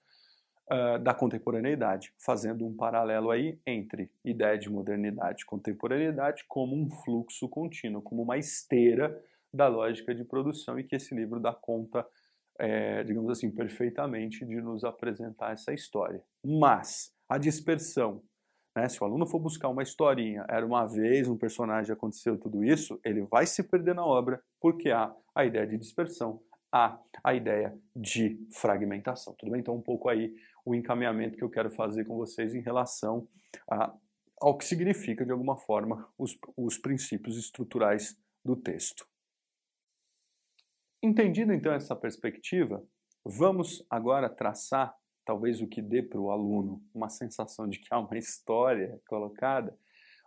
uh, 0.72 1.00
da 1.00 1.14
contemporaneidade, 1.14 2.14
fazendo 2.18 2.66
um 2.66 2.76
paralelo 2.76 3.32
aí 3.32 3.60
entre 3.66 4.10
ideia 4.24 4.58
de 4.58 4.70
modernidade 4.70 5.44
e 5.44 5.46
contemporaneidade 5.46 6.46
como 6.48 6.76
um 6.76 6.90
fluxo 6.90 7.48
contínuo, 7.50 8.02
como 8.02 8.22
uma 8.22 8.38
esteira 8.38 9.22
da 9.54 9.68
lógica 9.68 10.14
de 10.14 10.24
produção 10.24 10.80
e 10.80 10.84
que 10.84 10.96
esse 10.96 11.14
livro 11.16 11.40
dá 11.40 11.54
conta 11.54 12.06
é, 12.60 13.04
digamos 13.06 13.32
assim, 13.32 13.50
perfeitamente 13.50 14.46
de 14.46 14.62
nos 14.62 14.84
apresentar 14.84 15.54
essa 15.54 15.74
história. 15.74 16.22
Mas 16.44 17.14
a 17.28 17.38
dispersão, 17.38 18.22
né, 18.76 18.88
se 18.90 19.02
o 19.02 19.06
aluno 19.06 19.26
for 19.26 19.40
buscar 19.40 19.70
uma 19.70 19.82
historinha, 19.82 20.46
era 20.50 20.66
uma 20.66 20.86
vez 20.86 21.30
um 21.30 21.38
personagem 21.38 21.94
aconteceu 21.94 22.38
tudo 22.38 22.64
isso, 22.64 23.00
ele 23.04 23.22
vai 23.22 23.46
se 23.46 23.64
perder 23.64 23.96
na 23.96 24.06
obra 24.06 24.42
porque 24.60 24.92
há 24.92 25.16
a 25.34 25.46
ideia 25.46 25.66
de 25.66 25.78
dispersão, 25.78 26.42
há 26.70 27.00
a 27.24 27.34
ideia 27.34 27.74
de 27.96 28.38
fragmentação. 28.52 29.34
Tudo 29.40 29.54
bem? 29.54 29.62
Então, 29.62 29.76
um 29.76 29.82
pouco 29.82 30.10
aí 30.10 30.36
o 30.70 30.76
encaminhamento 30.76 31.36
que 31.36 31.44
eu 31.44 31.50
quero 31.50 31.72
fazer 31.72 32.06
com 32.06 32.16
vocês 32.16 32.54
em 32.54 32.62
relação 32.62 33.28
a, 33.70 33.92
ao 34.40 34.56
que 34.56 34.64
significa, 34.64 35.26
de 35.26 35.32
alguma 35.32 35.58
forma, 35.58 36.08
os, 36.16 36.38
os 36.56 36.78
princípios 36.78 37.38
estruturais 37.38 38.16
do 38.46 38.56
texto. 38.56 39.08
Entendido 41.02 41.52
então 41.52 41.74
essa 41.74 41.96
perspectiva, 41.96 42.86
vamos 43.26 43.84
agora 43.90 44.30
traçar 44.30 44.96
talvez 45.26 45.60
o 45.60 45.68
que 45.68 45.82
dê 45.82 46.04
para 46.04 46.20
o 46.20 46.30
aluno 46.30 46.84
uma 46.94 47.10
sensação 47.10 47.68
de 47.68 47.80
que 47.80 47.88
há 47.92 48.00
uma 48.00 48.18
história 48.18 49.02
colocada, 49.08 49.76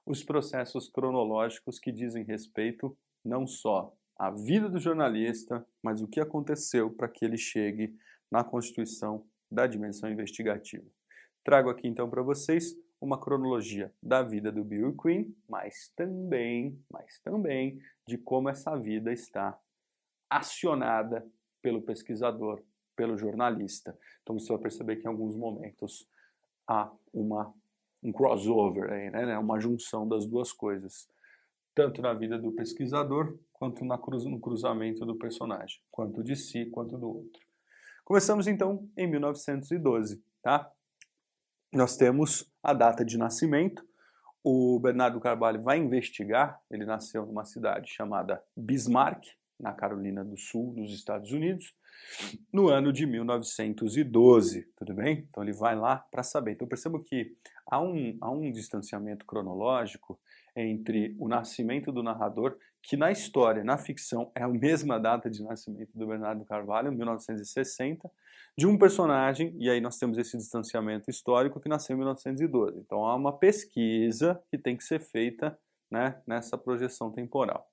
os 0.04 0.24
processos 0.24 0.88
cronológicos 0.88 1.78
que 1.78 1.92
dizem 1.92 2.24
respeito 2.24 2.96
não 3.24 3.46
só 3.46 3.94
à 4.18 4.30
vida 4.30 4.68
do 4.68 4.80
jornalista, 4.80 5.64
mas 5.80 6.02
o 6.02 6.08
que 6.08 6.20
aconteceu 6.20 6.90
para 6.90 7.08
que 7.08 7.24
ele 7.24 7.36
chegue 7.36 7.96
na 8.28 8.42
constituição 8.42 9.24
da 9.52 9.66
dimensão 9.66 10.10
investigativa. 10.10 10.84
Trago 11.44 11.68
aqui 11.68 11.86
então 11.86 12.08
para 12.08 12.22
vocês 12.22 12.74
uma 13.00 13.18
cronologia 13.18 13.92
da 14.02 14.22
vida 14.22 14.50
do 14.50 14.64
Bill 14.64 14.96
Queen, 14.96 15.36
mas 15.48 15.92
também, 15.96 16.78
mas 16.90 17.18
também 17.18 17.80
de 18.06 18.16
como 18.16 18.48
essa 18.48 18.76
vida 18.76 19.12
está 19.12 19.58
acionada 20.30 21.26
pelo 21.60 21.82
pesquisador, 21.82 22.62
pelo 22.96 23.18
jornalista. 23.18 23.98
Então 24.22 24.38
você 24.38 24.48
vai 24.52 24.62
perceber 24.62 24.96
que 24.96 25.04
em 25.04 25.10
alguns 25.10 25.36
momentos 25.36 26.08
há 26.66 26.90
uma, 27.12 27.52
um 28.02 28.12
crossover, 28.12 28.90
aí, 28.90 29.10
né, 29.10 29.26
né? 29.26 29.38
uma 29.38 29.60
junção 29.60 30.08
das 30.08 30.24
duas 30.24 30.52
coisas, 30.52 31.08
tanto 31.74 32.00
na 32.00 32.14
vida 32.14 32.38
do 32.38 32.52
pesquisador 32.52 33.36
quanto 33.52 33.84
na 33.84 33.98
cruz, 33.98 34.24
no 34.24 34.40
cruzamento 34.40 35.04
do 35.04 35.16
personagem, 35.16 35.80
quanto 35.90 36.22
de 36.22 36.36
si 36.36 36.66
quanto 36.66 36.96
do 36.96 37.08
outro. 37.08 37.51
Começamos 38.04 38.48
então 38.48 38.88
em 38.96 39.06
1912, 39.06 40.22
tá? 40.42 40.70
Nós 41.72 41.96
temos 41.96 42.52
a 42.62 42.74
data 42.74 43.04
de 43.04 43.16
nascimento. 43.16 43.86
O 44.42 44.80
Bernardo 44.80 45.20
Carvalho 45.20 45.62
vai 45.62 45.78
investigar. 45.78 46.60
Ele 46.68 46.84
nasceu 46.84 47.24
numa 47.24 47.44
cidade 47.44 47.90
chamada 47.90 48.42
Bismarck, 48.56 49.24
na 49.58 49.72
Carolina 49.72 50.24
do 50.24 50.36
Sul, 50.36 50.74
nos 50.76 50.92
Estados 50.92 51.30
Unidos, 51.30 51.72
no 52.52 52.68
ano 52.68 52.92
de 52.92 53.06
1912, 53.06 54.68
tudo 54.76 54.94
bem? 54.94 55.26
Então 55.30 55.42
ele 55.42 55.52
vai 55.52 55.76
lá 55.76 55.98
para 56.10 56.24
saber. 56.24 56.52
Então 56.52 56.66
percebo 56.66 57.00
que 57.00 57.36
há 57.70 57.80
um, 57.80 58.18
há 58.20 58.30
um 58.30 58.50
distanciamento 58.50 59.24
cronológico 59.24 60.18
entre 60.56 61.16
o 61.18 61.28
nascimento 61.28 61.92
do 61.92 62.02
narrador, 62.02 62.58
que 62.82 62.96
na 62.96 63.12
história, 63.12 63.62
na 63.62 63.78
ficção, 63.78 64.32
é 64.34 64.42
a 64.42 64.48
mesma 64.48 64.98
data 64.98 65.30
de 65.30 65.42
nascimento 65.42 65.90
do 65.94 66.06
Bernardo 66.06 66.44
Carvalho, 66.44 66.92
1960, 66.92 68.10
de 68.58 68.66
um 68.66 68.76
personagem, 68.76 69.54
e 69.58 69.70
aí 69.70 69.80
nós 69.80 69.96
temos 69.96 70.18
esse 70.18 70.36
distanciamento 70.36 71.08
histórico 71.08 71.60
que 71.60 71.68
nasceu 71.68 71.94
em 71.94 71.98
1912. 71.98 72.78
Então 72.80 73.06
há 73.06 73.14
uma 73.14 73.32
pesquisa 73.32 74.42
que 74.50 74.58
tem 74.58 74.76
que 74.76 74.84
ser 74.84 75.00
feita 75.00 75.56
né, 75.90 76.20
nessa 76.26 76.58
projeção 76.58 77.10
temporal. 77.10 77.70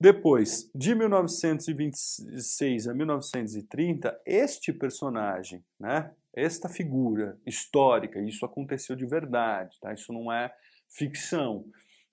Depois, 0.00 0.70
de 0.74 0.94
1926 0.94 2.88
a 2.88 2.94
1930, 2.94 4.20
este 4.26 4.72
personagem, 4.72 5.64
né, 5.78 6.10
esta 6.34 6.68
figura 6.68 7.38
histórica, 7.46 8.20
isso 8.20 8.44
aconteceu 8.44 8.96
de 8.96 9.06
verdade, 9.06 9.78
tá? 9.80 9.92
isso 9.92 10.12
não 10.12 10.32
é 10.32 10.52
ficção, 10.88 11.64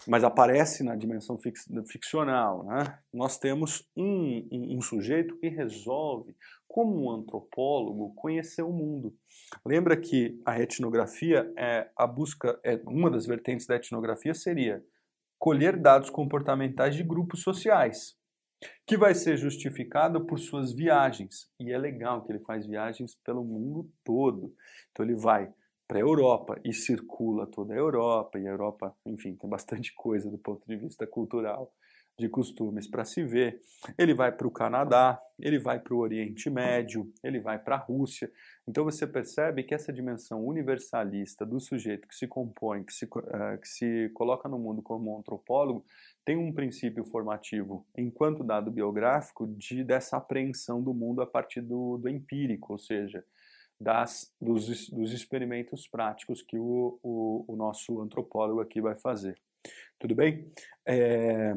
mas 0.07 0.23
aparece 0.23 0.83
na 0.83 0.95
dimensão 0.95 1.37
fix, 1.37 1.67
ficcional. 1.87 2.63
Né? 2.63 2.99
Nós 3.13 3.37
temos 3.37 3.87
um, 3.95 4.47
um, 4.51 4.77
um 4.77 4.81
sujeito 4.81 5.37
que 5.37 5.49
resolve, 5.49 6.35
como 6.67 7.03
um 7.03 7.11
antropólogo, 7.11 8.13
conhecer 8.15 8.61
o 8.61 8.71
mundo. 8.71 9.13
Lembra 9.65 9.97
que 9.97 10.39
a 10.45 10.59
etnografia 10.59 11.51
é 11.57 11.89
a 11.95 12.05
busca, 12.05 12.59
é 12.63 12.79
uma 12.85 13.09
das 13.09 13.25
vertentes 13.25 13.65
da 13.65 13.75
etnografia 13.75 14.33
seria 14.33 14.83
colher 15.37 15.77
dados 15.77 16.09
comportamentais 16.09 16.95
de 16.95 17.03
grupos 17.03 17.41
sociais, 17.41 18.15
que 18.85 18.97
vai 18.97 19.15
ser 19.15 19.37
justificado 19.37 20.25
por 20.25 20.37
suas 20.37 20.73
viagens. 20.73 21.49
E 21.59 21.71
é 21.71 21.77
legal 21.77 22.25
que 22.25 22.31
ele 22.31 22.43
faz 22.43 22.67
viagens 22.67 23.15
pelo 23.23 23.43
mundo 23.43 23.89
todo. 24.03 24.53
Então 24.91 25.05
ele 25.05 25.15
vai 25.15 25.51
para 25.89 25.97
a 25.97 26.01
Europa 26.01 26.61
e 26.63 26.71
circula 26.71 27.47
toda 27.47 27.73
a 27.73 27.77
Europa, 27.77 28.37
e 28.37 28.47
a 28.47 28.51
Europa, 28.51 28.95
enfim, 29.03 29.35
tem 29.35 29.49
bastante 29.49 29.91
coisa 29.95 30.29
do 30.29 30.37
ponto 30.37 30.61
de 30.67 30.75
vista 30.75 31.07
cultural 31.07 31.73
de 32.15 32.29
costumes 32.29 32.87
para 32.87 33.03
se 33.03 33.23
ver. 33.23 33.59
Ele 33.97 34.13
vai 34.13 34.31
para 34.31 34.45
o 34.45 34.51
Canadá, 34.51 35.19
ele 35.39 35.57
vai 35.57 35.79
para 35.79 35.95
o 35.95 35.97
Oriente 35.97 36.47
Médio, 36.47 37.11
ele 37.23 37.39
vai 37.39 37.57
para 37.57 37.75
a 37.75 37.79
Rússia. 37.79 38.29
Então 38.67 38.83
você 38.83 39.07
percebe 39.07 39.63
que 39.63 39.73
essa 39.73 39.91
dimensão 39.91 40.45
universalista 40.45 41.43
do 41.43 41.59
sujeito 41.59 42.07
que 42.07 42.13
se 42.13 42.27
compõe, 42.27 42.83
que 42.83 42.93
se, 42.93 43.05
uh, 43.05 43.59
que 43.59 43.67
se 43.67 44.11
coloca 44.13 44.47
no 44.47 44.59
mundo 44.59 44.83
como 44.83 45.15
um 45.15 45.17
antropólogo, 45.17 45.83
tem 46.23 46.37
um 46.37 46.53
princípio 46.53 47.03
formativo, 47.03 47.83
enquanto 47.97 48.43
dado 48.43 48.69
biográfico, 48.69 49.47
de 49.47 49.83
dessa 49.83 50.17
apreensão 50.17 50.83
do 50.83 50.93
mundo 50.93 51.21
a 51.23 51.25
partir 51.25 51.61
do, 51.61 51.97
do 51.97 52.07
empírico, 52.07 52.73
ou 52.73 52.77
seja, 52.77 53.25
das, 53.79 54.33
dos, 54.41 54.89
dos 54.89 55.13
experimentos 55.13 55.87
práticos 55.87 56.41
que 56.41 56.57
o, 56.57 56.99
o, 57.01 57.45
o 57.47 57.55
nosso 57.55 58.01
antropólogo 58.01 58.59
aqui 58.59 58.81
vai 58.81 58.95
fazer. 58.95 59.39
Tudo 59.97 60.15
bem? 60.15 60.51
É, 60.85 61.55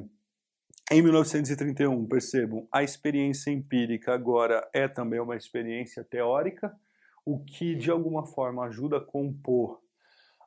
em 0.90 1.02
1931, 1.02 2.06
percebam, 2.06 2.68
a 2.70 2.82
experiência 2.82 3.50
empírica 3.50 4.12
agora 4.12 4.68
é 4.72 4.86
também 4.86 5.20
uma 5.20 5.36
experiência 5.36 6.04
teórica, 6.04 6.74
o 7.24 7.38
que 7.38 7.74
de 7.74 7.90
alguma 7.90 8.26
forma 8.26 8.64
ajuda 8.64 8.98
a 8.98 9.04
compor 9.04 9.80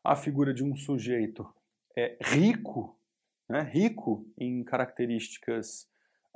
a 0.04 0.16
figura 0.16 0.54
de 0.54 0.64
um 0.64 0.76
sujeito 0.76 1.52
é, 1.98 2.16
rico, 2.22 2.96
né, 3.50 3.62
rico 3.62 4.28
em 4.38 4.64
características 4.64 5.88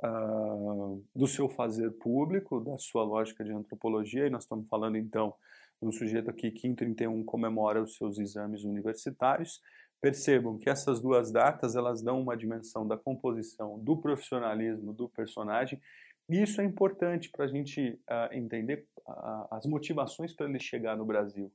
uh, 0.02 1.04
do 1.14 1.26
seu 1.26 1.48
fazer 1.48 1.90
público, 1.92 2.60
da 2.60 2.76
sua 2.78 3.04
lógica 3.04 3.44
de 3.44 3.52
antropologia, 3.52 4.26
e 4.26 4.30
nós 4.30 4.42
estamos 4.42 4.68
falando 4.68 4.96
então 4.96 5.34
de 5.80 5.88
um 5.88 5.92
sujeito 5.92 6.28
aqui 6.28 6.50
que 6.50 6.68
em 6.68 6.74
31 6.74 7.24
comemora 7.24 7.82
os 7.82 7.96
seus 7.96 8.18
exames 8.18 8.64
universitários, 8.64 9.60
Percebam 10.00 10.56
que 10.56 10.70
essas 10.70 10.98
duas 10.98 11.30
datas 11.30 11.76
elas 11.76 12.00
dão 12.00 12.22
uma 12.22 12.34
dimensão 12.34 12.88
da 12.88 12.96
composição, 12.96 13.78
do 13.78 13.98
profissionalismo 13.98 14.94
do 14.94 15.10
personagem, 15.10 15.78
e 16.28 16.42
isso 16.42 16.60
é 16.60 16.64
importante 16.64 17.28
para 17.28 17.44
a 17.44 17.48
gente 17.48 18.00
uh, 18.08 18.32
entender 18.32 18.86
uh, 19.00 19.46
as 19.50 19.66
motivações 19.66 20.32
para 20.32 20.48
ele 20.48 20.58
chegar 20.58 20.96
no 20.96 21.04
Brasil. 21.04 21.52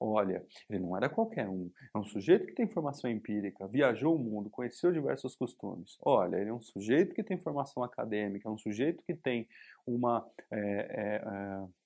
Olha, 0.00 0.44
ele 0.68 0.80
não 0.80 0.96
era 0.96 1.08
qualquer 1.08 1.48
um, 1.48 1.70
é 1.94 1.98
um 1.98 2.04
sujeito 2.04 2.46
que 2.46 2.54
tem 2.54 2.68
formação 2.68 3.10
empírica, 3.10 3.66
viajou 3.68 4.16
o 4.16 4.18
mundo, 4.18 4.50
conheceu 4.50 4.92
diversos 4.92 5.34
costumes. 5.34 5.96
Olha, 6.02 6.36
ele 6.36 6.50
é 6.50 6.54
um 6.54 6.60
sujeito 6.60 7.14
que 7.14 7.22
tem 7.22 7.38
formação 7.38 7.82
acadêmica, 7.82 8.48
é 8.48 8.52
um 8.52 8.58
sujeito 8.58 9.02
que 9.04 9.14
tem 9.14 9.48
uma, 9.86 10.26
é, 10.50 10.60
é, 10.60 11.24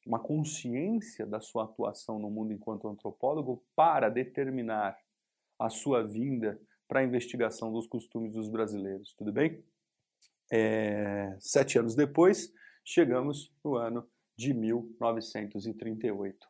uma 0.07 0.18
consciência 0.18 1.27
da 1.27 1.40
sua 1.40 1.64
atuação 1.64 2.18
no 2.18 2.31
mundo 2.31 2.53
enquanto 2.53 2.88
antropólogo 2.88 3.62
para 3.77 4.09
determinar 4.09 4.97
a 5.59 5.68
sua 5.68 6.07
vinda 6.07 6.61
para 6.87 7.01
a 7.01 7.05
investigação 7.05 7.73
dos 7.73 7.87
costumes 7.87 8.35
dos 8.35 8.49
brasileiros, 8.49 9.14
tudo 9.14 9.33
bem? 9.33 9.62
É, 10.51 11.37
sete 11.38 11.79
anos 11.79 11.94
depois, 11.94 12.51
chegamos 12.83 13.53
no 13.62 13.77
ano 13.77 14.09
de 14.37 14.55
1938. 14.55 16.49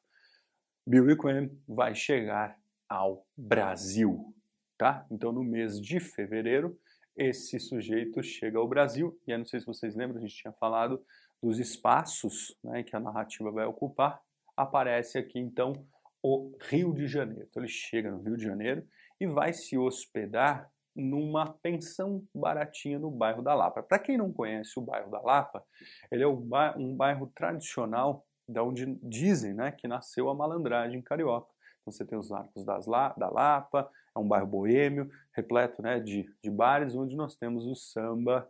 Bill 0.89 1.19
Quinn 1.19 1.51
vai 1.69 1.95
chegar 1.95 2.59
ao 2.89 3.27
Brasil, 3.37 4.35
tá? 4.79 5.07
Então, 5.11 5.31
no 5.31 5.45
mês 5.45 5.79
de 5.79 6.01
fevereiro, 6.01 6.81
esse 7.15 7.61
sujeito 7.61 8.23
chega 8.23 8.59
ao 8.59 8.67
Brasil, 8.67 9.15
e 9.27 9.33
eu 9.33 9.37
não 9.37 9.45
sei 9.45 9.61
se 9.61 9.67
vocês 9.67 9.95
lembram, 9.95 10.17
a 10.17 10.21
gente 10.23 10.35
tinha 10.35 10.53
falado 10.55 11.05
dos 11.43 11.59
espaços 11.59 12.57
né, 12.65 12.83
que 12.83 12.97
a 12.97 13.01
narrativa 13.01 13.51
vai 13.51 13.67
ocupar, 13.67 14.19
aparece 14.57 15.19
aqui, 15.19 15.39
então, 15.39 15.75
o 16.23 16.57
Rio 16.59 16.95
de 16.95 17.07
Janeiro. 17.07 17.47
Então, 17.51 17.63
ele 17.63 17.71
chega 17.71 18.11
no 18.11 18.23
Rio 18.23 18.39
de 18.39 18.45
Janeiro 18.45 18.83
e 19.21 19.27
vai 19.27 19.53
se 19.53 19.77
hospedar 19.77 20.71
numa 20.97 21.53
pensão 21.63 22.27
baratinha 22.35 22.99
no 22.99 23.11
bairro 23.11 23.43
da 23.43 23.55
Lapa. 23.55 23.83
Para 23.83 23.99
quem 23.99 24.17
não 24.17 24.33
conhece 24.33 24.79
o 24.79 24.83
bairro 24.83 25.11
da 25.11 25.21
Lapa, 25.21 25.63
ele 26.11 26.23
é 26.23 26.27
um 26.27 26.97
bairro 26.97 27.31
tradicional 27.35 28.25
da 28.49 28.63
onde 28.63 28.87
dizem 29.03 29.53
né, 29.53 29.71
que 29.71 29.87
nasceu 29.87 30.29
a 30.29 30.35
malandragem 30.35 31.03
carioca. 31.03 31.53
Então 31.83 31.93
você 31.93 32.05
tem 32.05 32.19
os 32.19 32.33
arcos 32.33 32.65
das 32.65 32.87
La, 32.87 33.15
da 33.17 33.31
Lapa, 33.31 33.91
é 34.15 34.19
um 34.19 34.27
bairro 34.27 34.47
boêmio, 34.47 35.11
repleto 35.33 35.83
né, 35.83 36.01
de, 36.01 36.29
de 36.43 36.51
bares, 36.51 36.95
onde 36.95 37.15
nós 37.15 37.37
temos 37.37 37.67
o 37.67 37.75
samba 37.75 38.49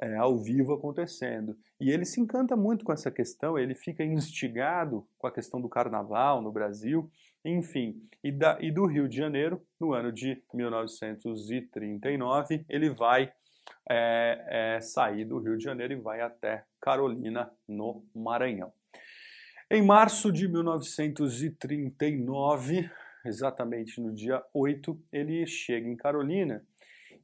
é, 0.00 0.16
ao 0.16 0.38
vivo 0.38 0.72
acontecendo. 0.72 1.56
E 1.78 1.90
ele 1.90 2.04
se 2.04 2.20
encanta 2.20 2.56
muito 2.56 2.84
com 2.84 2.92
essa 2.92 3.10
questão, 3.10 3.58
ele 3.58 3.74
fica 3.74 4.04
instigado 4.04 5.06
com 5.18 5.26
a 5.26 5.32
questão 5.32 5.60
do 5.60 5.68
carnaval 5.68 6.40
no 6.40 6.50
Brasil, 6.50 7.10
enfim. 7.44 8.02
E, 8.22 8.32
da, 8.32 8.58
e 8.60 8.70
do 8.70 8.86
Rio 8.86 9.08
de 9.08 9.16
Janeiro, 9.16 9.62
no 9.78 9.92
ano 9.92 10.12
de 10.12 10.42
1939, 10.52 12.64
ele 12.68 12.90
vai 12.90 13.32
é, 13.88 14.76
é, 14.76 14.80
sair 14.80 15.24
do 15.24 15.38
Rio 15.38 15.56
de 15.56 15.64
Janeiro 15.64 15.94
e 15.94 15.96
vai 15.96 16.20
até 16.20 16.64
Carolina, 16.80 17.50
no 17.68 18.04
Maranhão. 18.14 18.72
Em 19.72 19.82
março 19.82 20.32
de 20.32 20.48
1939, 20.48 22.90
exatamente 23.24 24.00
no 24.00 24.12
dia 24.12 24.42
8, 24.52 25.00
ele 25.12 25.46
chega 25.46 25.88
em 25.88 25.94
Carolina 25.94 26.66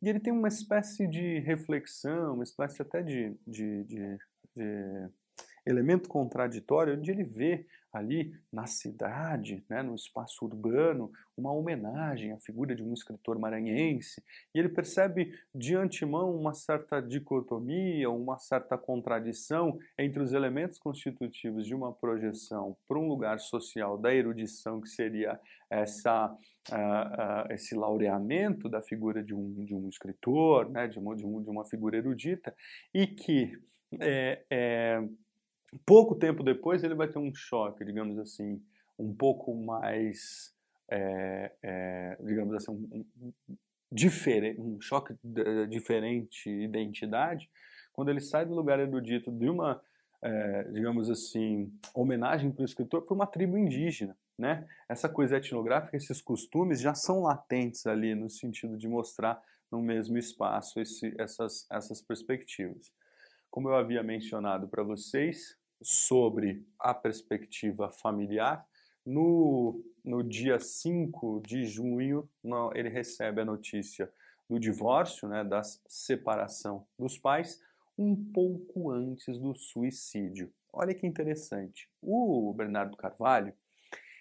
e 0.00 0.09
ele 0.09 0.20
tem 0.20 0.32
uma 0.32 0.46
espécie 0.46 1.09
de 1.09 1.40
reflexão, 1.40 2.35
uma 2.35 2.44
espécie 2.44 2.82
até 2.82 3.02
de, 3.02 3.35
de, 3.44 3.82
de, 3.82 4.16
de 4.54 5.09
elemento 5.66 6.09
contraditório, 6.09 6.96
onde 6.96 7.11
ele 7.11 7.24
vê 7.24 7.66
ali 7.96 8.32
na 8.52 8.66
cidade, 8.66 9.64
né, 9.68 9.82
no 9.82 9.94
espaço 9.94 10.44
urbano, 10.44 11.11
uma 11.37 11.52
homenagem 11.52 12.32
à 12.32 12.38
figura 12.38 12.74
de 12.74 12.82
um 12.82 12.92
escritor 12.92 13.38
maranhense, 13.38 14.22
e 14.54 14.59
ele 14.59 14.68
percebe 14.68 15.32
de 15.54 15.74
antemão 15.74 16.35
uma 16.35 16.54
certa 16.54 17.00
dicotomia, 17.00 18.11
uma 18.11 18.38
certa 18.38 18.78
contradição 18.78 19.78
entre 19.98 20.22
os 20.22 20.32
elementos 20.32 20.78
constitutivos 20.78 21.66
de 21.66 21.74
uma 21.74 21.92
projeção 21.92 22.76
para 22.88 22.98
um 22.98 23.09
lugar 23.09 23.38
social 23.38 23.98
da 23.98 24.14
erudição, 24.14 24.80
que 24.80 24.88
seria 24.88 25.38
essa, 25.70 26.32
uh, 26.70 26.74
uh, 26.74 27.52
esse 27.52 27.74
laureamento 27.74 28.68
da 28.68 28.80
figura 28.80 29.22
de 29.22 29.35
um, 29.35 29.64
de 29.64 29.74
um 29.74 29.88
escritor, 29.88 30.70
né, 30.70 30.87
de, 30.87 30.98
uma, 30.98 31.14
de, 31.14 31.26
um, 31.26 31.42
de 31.42 31.50
uma 31.50 31.64
figura 31.64 31.96
erudita, 31.96 32.54
e 32.94 33.06
que 33.06 33.59
é, 34.00 34.44
é, 34.50 35.09
pouco 35.85 36.14
tempo 36.14 36.42
depois 36.42 36.83
ele 36.83 36.94
vai 36.94 37.09
ter 37.09 37.18
um 37.18 37.35
choque, 37.35 37.85
digamos 37.85 38.18
assim, 38.18 38.62
um 38.98 39.14
pouco 39.14 39.55
mais, 39.55 40.55
é, 40.90 41.52
é, 41.62 42.16
digamos 42.20 42.55
assim, 42.55 42.70
um, 42.70 43.05
um, 43.20 43.57
diferente, 43.90 44.61
um 44.61 44.81
choque 44.81 45.14
de, 45.22 45.66
diferente 45.66 46.48
identidade, 46.50 47.50
quando 47.92 48.11
ele 48.11 48.20
sai 48.20 48.44
do 48.44 48.55
lugar 48.55 48.79
erudito 48.79 49.31
de 49.31 49.48
uma, 49.48 49.81
é, 50.22 50.64
digamos 50.64 51.11
assim, 51.11 51.72
homenagem 51.94 52.50
para 52.50 52.62
o 52.62 52.64
escritor 52.64 53.02
para 53.02 53.14
uma 53.14 53.26
tribo 53.26 53.57
indígena. 53.57 54.16
Né? 54.38 54.66
Essa 54.87 55.09
coisa 55.09 55.38
etnográfica, 55.38 55.96
esses 55.96 56.20
costumes 56.20 56.81
já 56.81 56.94
são 56.94 57.22
latentes 57.22 57.87
ali 57.87 58.14
no 58.14 58.29
sentido 58.29 58.76
de 58.76 58.87
mostrar 58.87 59.42
no 59.72 59.81
mesmo 59.81 60.18
espaço 60.18 60.79
esse, 60.79 61.14
essas, 61.18 61.66
essas 61.70 62.02
perspectivas. 62.02 62.92
Como 63.50 63.68
eu 63.68 63.74
havia 63.74 64.02
mencionado 64.02 64.68
para 64.68 64.82
vocês 64.82 65.56
sobre 65.82 66.66
a 66.78 66.92
perspectiva 66.94 67.90
familiar, 67.90 68.66
no, 69.04 69.85
no 70.04 70.22
dia 70.22 70.59
5 70.59 71.42
de 71.46 71.64
junho, 71.64 72.28
no, 72.42 72.72
ele 72.74 72.88
recebe 72.88 73.40
a 73.40 73.44
notícia 73.44 74.11
do 74.48 74.59
divórcio, 74.59 75.28
né, 75.28 75.44
da 75.44 75.62
separação 75.62 76.87
dos 76.98 77.18
pais, 77.18 77.61
um 77.96 78.14
pouco 78.32 78.90
antes 78.90 79.38
do 79.38 79.54
suicídio. 79.54 80.52
Olha 80.72 80.94
que 80.94 81.06
interessante. 81.06 81.88
O 82.02 82.52
Bernardo 82.52 82.96
Carvalho, 82.96 83.54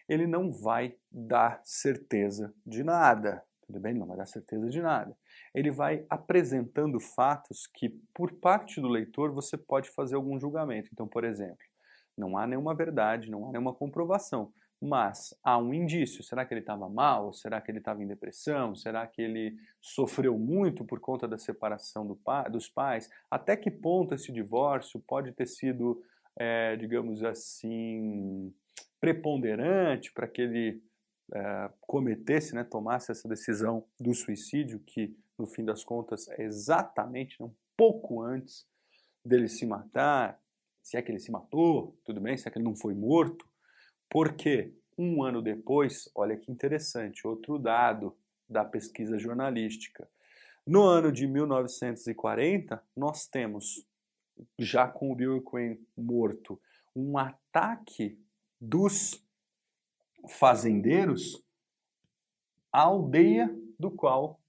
ele 0.07 0.27
não 0.27 0.51
vai 0.51 0.95
dar 1.11 1.61
certeza 1.63 2.53
de 2.65 2.83
nada, 2.83 3.43
tudo 3.65 3.79
bem? 3.79 3.93
Não 3.93 4.05
vai 4.05 4.17
dar 4.17 4.25
certeza 4.25 4.69
de 4.69 4.81
nada. 4.81 5.15
Ele 5.53 5.71
vai 5.71 6.05
apresentando 6.09 6.99
fatos 6.99 7.67
que, 7.67 7.89
por 8.13 8.33
parte 8.33 8.79
do 8.79 8.87
leitor, 8.87 9.31
você 9.31 9.57
pode 9.57 9.89
fazer 9.89 10.15
algum 10.15 10.39
julgamento. 10.39 10.89
Então, 10.93 11.07
por 11.07 11.23
exemplo, 11.23 11.65
não 12.17 12.37
há 12.37 12.47
nenhuma 12.47 12.75
verdade, 12.75 13.29
não 13.29 13.47
há 13.47 13.51
nenhuma 13.51 13.73
comprovação, 13.73 14.53
mas 14.81 15.35
há 15.43 15.57
um 15.57 15.73
indício. 15.73 16.23
Será 16.23 16.45
que 16.45 16.53
ele 16.53 16.61
estava 16.61 16.87
mal? 16.87 17.33
Será 17.33 17.59
que 17.59 17.71
ele 17.71 17.79
estava 17.79 18.03
em 18.03 18.07
depressão? 18.07 18.75
Será 18.75 19.05
que 19.07 19.21
ele 19.21 19.55
sofreu 19.81 20.37
muito 20.37 20.85
por 20.85 20.99
conta 20.99 21.27
da 21.27 21.37
separação 21.37 22.05
do 22.05 22.15
pa 22.15 22.43
dos 22.43 22.69
pais? 22.69 23.09
Até 23.29 23.57
que 23.57 23.71
ponto 23.71 24.13
esse 24.13 24.31
divórcio 24.31 24.99
pode 24.99 25.31
ter 25.31 25.47
sido, 25.47 26.01
é, 26.37 26.75
digamos 26.75 27.23
assim, 27.23 28.53
preponderante 28.99 30.11
para 30.13 30.27
que 30.27 30.41
ele 30.41 30.81
é, 31.33 31.69
cometesse, 31.81 32.53
né, 32.53 32.63
tomasse 32.63 33.11
essa 33.11 33.27
decisão 33.27 33.83
do 33.99 34.13
suicídio, 34.13 34.79
que 34.79 35.15
no 35.37 35.45
fim 35.45 35.65
das 35.65 35.83
contas 35.83 36.27
é 36.29 36.43
exatamente 36.43 37.41
um 37.41 37.51
pouco 37.75 38.21
antes 38.21 38.67
dele 39.23 39.47
se 39.47 39.65
matar, 39.65 40.39
se 40.81 40.97
é 40.97 41.01
que 41.01 41.11
ele 41.11 41.19
se 41.19 41.31
matou, 41.31 41.97
tudo 42.05 42.21
bem, 42.21 42.37
se 42.37 42.47
é 42.47 42.51
que 42.51 42.57
ele 42.57 42.65
não 42.65 42.75
foi 42.75 42.93
morto, 42.93 43.47
porque 44.09 44.71
um 44.97 45.23
ano 45.23 45.41
depois, 45.41 46.09
olha 46.13 46.37
que 46.37 46.51
interessante, 46.51 47.27
outro 47.27 47.57
dado 47.57 48.15
da 48.47 48.63
pesquisa 48.63 49.17
jornalística. 49.17 50.07
No 50.65 50.83
ano 50.83 51.11
de 51.11 51.27
1940, 51.27 52.81
nós 52.95 53.27
temos, 53.27 53.85
já 54.57 54.87
com 54.87 55.11
o 55.11 55.15
Bill 55.15 55.43
Quinn 55.43 55.77
morto, 55.97 56.59
um 56.95 57.17
ataque 57.17 58.17
dos 58.61 59.24
fazendeiros 60.27 61.43
a 62.71 62.81
aldeia 62.81 63.49
do 63.79 63.89
qual 63.89 64.41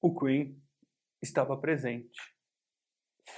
o 0.00 0.14
Queen 0.14 0.58
estava 1.20 1.56
presente. 1.56 2.18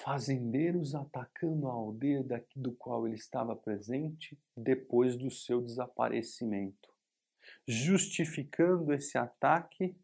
Fazendeiros 0.04 0.94
atacando 0.94 1.68
a 1.68 1.72
aldeia 1.72 2.24
do 2.54 2.72
qual 2.72 3.06
ele 3.06 3.16
estava 3.16 3.56
presente 3.56 4.38
depois 4.56 5.16
do 5.16 5.30
seu 5.30 5.60
desaparecimento, 5.60 6.92
justificando 7.66 8.92
esse 8.92 9.16
ataque 9.16 9.96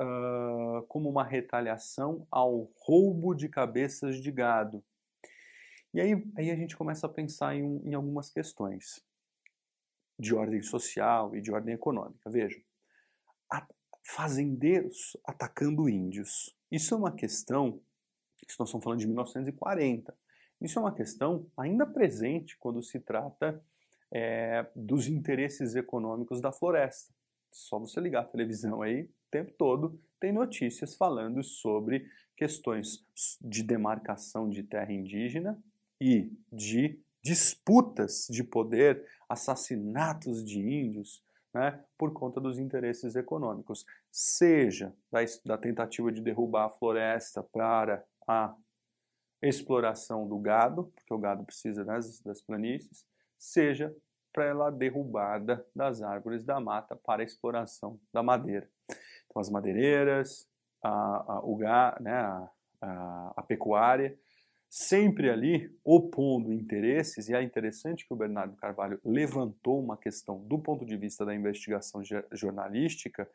uh, 0.00 0.82
como 0.88 1.08
uma 1.08 1.24
retaliação 1.24 2.26
ao 2.30 2.70
roubo 2.80 3.34
de 3.34 3.48
cabeças 3.48 4.20
de 4.20 4.30
gado. 4.30 4.84
E 5.94 6.00
aí, 6.00 6.12
aí 6.36 6.50
a 6.50 6.56
gente 6.56 6.76
começa 6.76 7.06
a 7.06 7.10
pensar 7.10 7.56
em, 7.56 7.80
em 7.88 7.94
algumas 7.94 8.30
questões 8.30 9.07
de 10.18 10.34
ordem 10.34 10.62
social 10.62 11.34
e 11.36 11.40
de 11.40 11.52
ordem 11.52 11.74
econômica. 11.74 12.28
Vejam, 12.28 12.60
fazendeiros 14.08 15.16
atacando 15.22 15.88
índios. 15.88 16.56
Isso 16.70 16.94
é 16.94 16.96
uma 16.96 17.12
questão, 17.12 17.80
isso 18.46 18.56
nós 18.58 18.68
estamos 18.68 18.82
falando 18.82 19.00
de 19.00 19.06
1940, 19.06 20.16
isso 20.60 20.78
é 20.78 20.82
uma 20.82 20.94
questão 20.94 21.46
ainda 21.56 21.86
presente 21.86 22.56
quando 22.58 22.82
se 22.82 22.98
trata 23.00 23.62
é, 24.10 24.66
dos 24.74 25.06
interesses 25.08 25.74
econômicos 25.74 26.40
da 26.40 26.50
floresta. 26.50 27.12
Só 27.50 27.78
você 27.78 28.00
ligar 28.00 28.22
a 28.22 28.26
televisão 28.28 28.80
aí, 28.80 29.02
o 29.02 29.30
tempo 29.30 29.52
todo 29.52 30.00
tem 30.18 30.32
notícias 30.32 30.96
falando 30.96 31.44
sobre 31.44 32.10
questões 32.34 33.06
de 33.40 33.62
demarcação 33.62 34.48
de 34.48 34.62
terra 34.62 34.92
indígena 34.92 35.62
e 36.00 36.32
de 36.50 36.98
disputas 37.22 38.26
de 38.30 38.42
poder, 38.44 39.04
assassinatos 39.28 40.44
de 40.44 40.60
índios, 40.60 41.22
né, 41.52 41.82
por 41.96 42.12
conta 42.12 42.40
dos 42.40 42.58
interesses 42.58 43.16
econômicos, 43.16 43.84
seja 44.10 44.94
da, 45.10 45.20
da 45.44 45.58
tentativa 45.58 46.12
de 46.12 46.20
derrubar 46.20 46.66
a 46.66 46.70
floresta 46.70 47.42
para 47.42 48.04
a 48.26 48.54
exploração 49.42 50.28
do 50.28 50.38
gado, 50.38 50.92
porque 50.94 51.14
o 51.14 51.18
gado 51.18 51.44
precisa 51.44 51.84
das, 51.84 52.20
das 52.20 52.42
planícies, 52.42 53.04
seja 53.38 53.94
pela 54.32 54.70
derrubada 54.70 55.66
das 55.74 56.02
árvores 56.02 56.44
da 56.44 56.60
mata 56.60 56.94
para 56.94 57.22
a 57.22 57.24
exploração 57.24 57.98
da 58.12 58.22
madeira. 58.22 58.68
Então, 59.26 59.40
as 59.40 59.50
madeireiras, 59.50 60.46
a, 60.82 61.34
a, 61.34 61.40
o 61.40 61.56
ga, 61.56 61.96
né, 62.00 62.12
a, 62.12 62.50
a, 62.80 63.32
a 63.36 63.42
pecuária, 63.42 64.18
sempre 64.68 65.30
ali 65.30 65.74
opondo 65.82 66.52
interesses, 66.52 67.28
e 67.28 67.34
é 67.34 67.42
interessante 67.42 68.06
que 68.06 68.12
o 68.12 68.16
Bernardo 68.16 68.56
Carvalho 68.56 69.00
levantou 69.04 69.82
uma 69.82 69.96
questão 69.96 70.46
do 70.46 70.58
ponto 70.58 70.84
de 70.84 70.96
vista 70.96 71.24
da 71.24 71.34
investigação 71.34 72.02
jornalística 72.32 73.28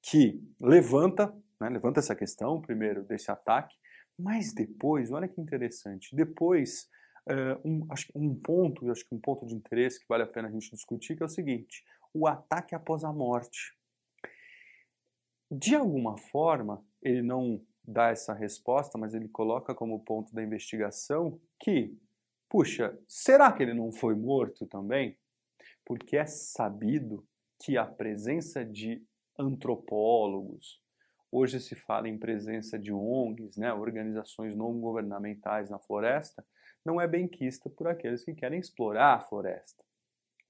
que 0.00 0.40
levanta, 0.60 1.34
né, 1.60 1.68
levanta 1.68 1.98
essa 1.98 2.14
questão, 2.14 2.60
primeiro, 2.60 3.02
desse 3.02 3.30
ataque, 3.30 3.74
mas 4.18 4.54
depois, 4.54 5.10
olha 5.10 5.28
que 5.28 5.40
interessante, 5.40 6.14
depois, 6.14 6.88
uh, 7.28 7.68
um, 7.68 7.86
acho 7.90 8.06
um 8.14 8.34
ponto, 8.34 8.88
acho 8.90 9.04
que 9.04 9.14
um 9.14 9.20
ponto 9.20 9.44
de 9.44 9.54
interesse 9.54 10.00
que 10.00 10.06
vale 10.08 10.22
a 10.22 10.26
pena 10.26 10.48
a 10.48 10.50
gente 10.50 10.70
discutir, 10.70 11.16
que 11.16 11.22
é 11.22 11.26
o 11.26 11.28
seguinte, 11.28 11.84
o 12.14 12.26
ataque 12.26 12.74
após 12.74 13.02
a 13.02 13.12
morte. 13.12 13.74
De 15.50 15.74
alguma 15.74 16.16
forma, 16.16 16.84
ele 17.02 17.22
não 17.22 17.60
dá 17.86 18.10
essa 18.10 18.32
resposta, 18.32 18.98
mas 18.98 19.14
ele 19.14 19.28
coloca 19.28 19.74
como 19.74 20.04
ponto 20.04 20.34
da 20.34 20.42
investigação 20.42 21.40
que, 21.60 21.96
puxa, 22.48 22.98
será 23.06 23.52
que 23.52 23.62
ele 23.62 23.74
não 23.74 23.92
foi 23.92 24.14
morto 24.14 24.66
também? 24.66 25.16
Porque 25.84 26.16
é 26.16 26.26
sabido 26.26 27.24
que 27.62 27.76
a 27.76 27.86
presença 27.86 28.64
de 28.64 29.02
antropólogos 29.38 30.80
hoje 31.30 31.60
se 31.60 31.74
fala 31.74 32.08
em 32.08 32.18
presença 32.18 32.78
de 32.78 32.92
ONGs, 32.92 33.56
né, 33.56 33.72
organizações 33.72 34.56
não 34.56 34.80
governamentais 34.80 35.68
na 35.68 35.78
floresta, 35.78 36.44
não 36.84 37.00
é 37.00 37.06
bem 37.06 37.28
quista 37.28 37.68
por 37.68 37.88
aqueles 37.88 38.24
que 38.24 38.34
querem 38.34 38.58
explorar 38.60 39.14
a 39.14 39.20
floresta. 39.20 39.84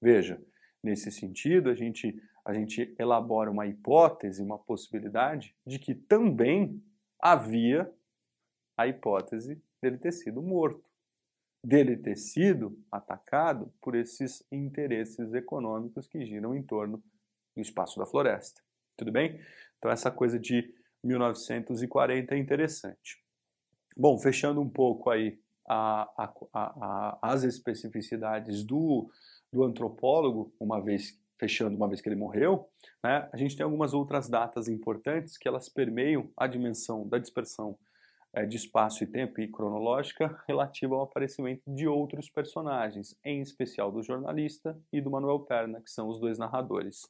Veja, 0.01 0.41
nesse 0.83 1.11
sentido, 1.11 1.69
a 1.69 1.75
gente, 1.75 2.15
a 2.45 2.53
gente 2.53 2.95
elabora 2.99 3.49
uma 3.49 3.65
hipótese, 3.65 4.41
uma 4.41 4.57
possibilidade 4.57 5.55
de 5.65 5.79
que 5.79 5.95
também 5.95 6.81
havia 7.19 7.91
a 8.77 8.87
hipótese 8.87 9.61
dele 9.81 9.97
ter 9.97 10.11
sido 10.11 10.41
morto, 10.41 10.83
dele 11.63 11.97
ter 11.97 12.15
sido 12.15 12.77
atacado 12.91 13.73
por 13.81 13.95
esses 13.95 14.43
interesses 14.51 15.33
econômicos 15.33 16.07
que 16.07 16.25
giram 16.25 16.55
em 16.55 16.63
torno 16.63 17.03
do 17.55 17.61
espaço 17.61 17.99
da 17.99 18.05
floresta. 18.05 18.61
Tudo 18.95 19.11
bem? 19.11 19.39
Então, 19.77 19.91
essa 19.91 20.11
coisa 20.11 20.39
de 20.39 20.73
1940 21.03 22.35
é 22.35 22.37
interessante. 22.37 23.23
Bom, 23.95 24.17
fechando 24.19 24.61
um 24.61 24.69
pouco 24.69 25.09
aí 25.09 25.39
a, 25.67 26.03
a, 26.17 26.33
a, 26.53 27.19
as 27.21 27.43
especificidades 27.43 28.63
do, 28.63 29.09
do 29.51 29.63
antropólogo, 29.63 30.53
uma 30.59 30.81
vez 30.81 31.19
fechando 31.39 31.75
uma 31.75 31.87
vez 31.87 32.01
que 32.01 32.09
ele 32.09 32.15
morreu, 32.15 32.67
né, 33.03 33.29
a 33.31 33.37
gente 33.37 33.55
tem 33.55 33.63
algumas 33.63 33.93
outras 33.93 34.27
datas 34.27 34.67
importantes 34.67 35.37
que 35.37 35.47
elas 35.47 35.69
permeiam 35.69 36.31
a 36.35 36.47
dimensão 36.47 37.07
da 37.07 37.17
dispersão 37.17 37.77
é, 38.33 38.45
de 38.45 38.57
espaço 38.57 39.03
e 39.03 39.07
tempo 39.07 39.39
e 39.39 39.47
cronológica 39.47 40.37
relativa 40.47 40.95
ao 40.95 41.01
aparecimento 41.01 41.63
de 41.67 41.87
outros 41.87 42.29
personagens, 42.29 43.15
em 43.23 43.41
especial 43.41 43.91
do 43.91 44.03
jornalista 44.03 44.77
e 44.91 45.01
do 45.01 45.09
Manuel 45.09 45.39
Perna, 45.39 45.81
que 45.81 45.89
são 45.89 46.07
os 46.07 46.19
dois 46.19 46.37
narradores. 46.37 47.01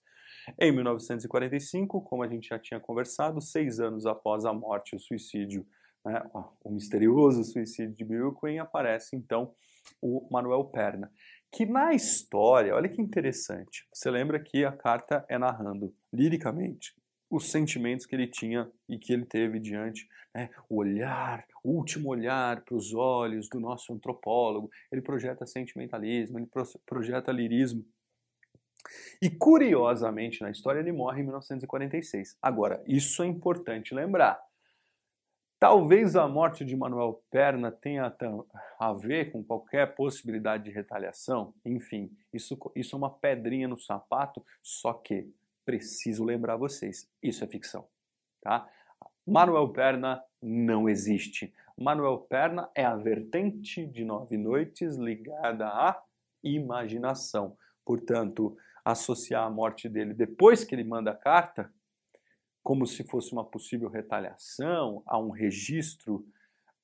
Em 0.59 0.71
1945, 0.71 2.01
como 2.01 2.23
a 2.23 2.27
gente 2.27 2.47
já 2.47 2.59
tinha 2.59 2.79
conversado, 2.79 3.41
seis 3.41 3.79
anos 3.79 4.05
após 4.05 4.45
a 4.45 4.53
morte 4.53 4.93
e 4.93 4.95
o 4.95 4.99
suicídio, 4.99 5.65
né, 6.05 6.21
o 6.63 6.71
misterioso 6.71 7.43
suicídio 7.43 7.95
de 7.95 8.05
Bill 8.05 8.33
Quinn, 8.33 8.59
aparece 8.59 9.15
então 9.15 9.53
o 10.01 10.27
Manuel 10.31 10.65
Perna, 10.65 11.11
que 11.51 11.65
na 11.65 11.93
história, 11.93 12.75
olha 12.75 12.89
que 12.89 13.01
interessante, 13.01 13.87
você 13.93 14.09
lembra 14.11 14.39
que 14.39 14.65
a 14.65 14.71
carta 14.71 15.25
é 15.29 15.37
narrando 15.37 15.93
liricamente 16.11 16.95
os 17.29 17.49
sentimentos 17.49 18.05
que 18.05 18.15
ele 18.15 18.27
tinha 18.27 18.71
e 18.87 18.97
que 18.97 19.11
ele 19.11 19.25
teve 19.25 19.59
diante, 19.59 20.07
né, 20.33 20.49
o 20.69 20.77
olhar, 20.77 21.45
o 21.63 21.71
último 21.71 22.09
olhar 22.09 22.63
para 22.63 22.75
os 22.75 22.93
olhos 22.93 23.49
do 23.49 23.59
nosso 23.59 23.93
antropólogo, 23.93 24.69
ele 24.91 25.01
projeta 25.01 25.45
sentimentalismo, 25.45 26.39
ele 26.39 26.47
projeta 26.85 27.31
lirismo, 27.31 27.85
e 29.21 29.29
curiosamente, 29.29 30.41
na 30.41 30.49
história, 30.49 30.79
ele 30.79 30.91
morre 30.91 31.21
em 31.21 31.23
1946. 31.23 32.37
Agora, 32.41 32.83
isso 32.87 33.23
é 33.23 33.27
importante 33.27 33.93
lembrar. 33.93 34.39
Talvez 35.59 36.15
a 36.15 36.27
morte 36.27 36.63
de 36.63 36.75
Manuel 36.75 37.23
Perna 37.31 37.71
tenha 37.71 38.15
a 38.79 38.93
ver 38.93 39.31
com 39.31 39.43
qualquer 39.43 39.95
possibilidade 39.95 40.65
de 40.65 40.69
retaliação. 40.69 41.51
Enfim, 41.65 42.15
isso, 42.31 42.59
isso 42.75 42.95
é 42.95 42.97
uma 42.97 43.09
pedrinha 43.09 43.67
no 43.67 43.77
sapato, 43.77 44.45
só 44.61 44.93
que 44.93 45.27
preciso 45.65 46.23
lembrar 46.23 46.57
vocês, 46.57 47.09
isso 47.23 47.43
é 47.43 47.47
ficção. 47.47 47.87
Tá? 48.39 48.69
Manuel 49.25 49.69
Perna 49.69 50.23
não 50.41 50.87
existe. 50.87 51.51
Manuel 51.75 52.19
Perna 52.19 52.69
é 52.75 52.85
a 52.85 52.95
vertente 52.95 53.85
de 53.85 54.05
Nove 54.05 54.37
Noites 54.37 54.95
ligada 54.95 55.67
à 55.67 56.01
imaginação. 56.43 57.57
Portanto, 57.83 58.55
associar 58.85 59.45
a 59.45 59.49
morte 59.49 59.89
dele 59.89 60.13
depois 60.13 60.63
que 60.63 60.75
ele 60.75 60.83
manda 60.83 61.11
a 61.11 61.15
carta, 61.15 61.71
como 62.67 62.85
se 62.85 63.01
fosse 63.05 63.31
uma 63.31 63.45
possível 63.45 63.87
retaliação 63.87 65.01
a 65.05 65.17
um 65.17 65.29
registro 65.29 66.27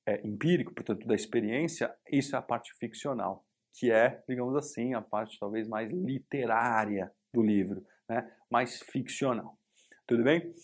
é, 0.06 0.26
empírico, 0.26 0.72
portanto, 0.72 1.06
da 1.06 1.14
experiência, 1.14 1.94
isso 2.10 2.34
é 2.34 2.38
a 2.38 2.42
parte 2.42 2.72
ficcional, 2.78 3.44
que 3.70 3.92
é, 3.92 4.24
digamos 4.26 4.56
assim, 4.56 4.94
a 4.94 5.02
parte 5.02 5.38
talvez 5.38 5.68
mais 5.68 5.92
literária 5.92 7.12
do 7.34 7.42
livro, 7.42 7.84
né? 8.08 8.32
mais 8.50 8.80
ficcional. 8.80 9.58
Tudo 10.06 10.24
bem? 10.24 10.54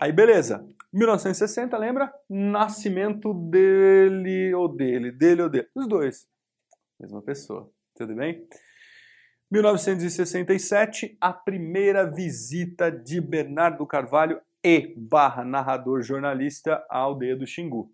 Aí, 0.00 0.10
beleza. 0.10 0.68
1960, 0.92 1.78
lembra? 1.78 2.12
Nascimento 2.28 3.32
dele 3.32 4.52
ou 4.54 4.66
dele, 4.66 5.12
dele 5.12 5.42
ou 5.42 5.48
dele. 5.48 5.68
Os 5.72 5.86
dois. 5.86 6.28
Mesma 6.98 7.22
pessoa. 7.22 7.70
Tudo 7.94 8.12
bem? 8.16 8.44
1967, 9.52 11.16
a 11.20 11.32
primeira 11.32 12.10
visita 12.10 12.90
de 12.90 13.20
Bernardo 13.20 13.86
Carvalho 13.86 14.40
e 14.64 14.94
barra 14.96 15.44
narrador 15.44 16.02
jornalista 16.02 16.84
à 16.88 16.98
aldeia 16.98 17.36
do 17.36 17.46
Xingu. 17.46 17.92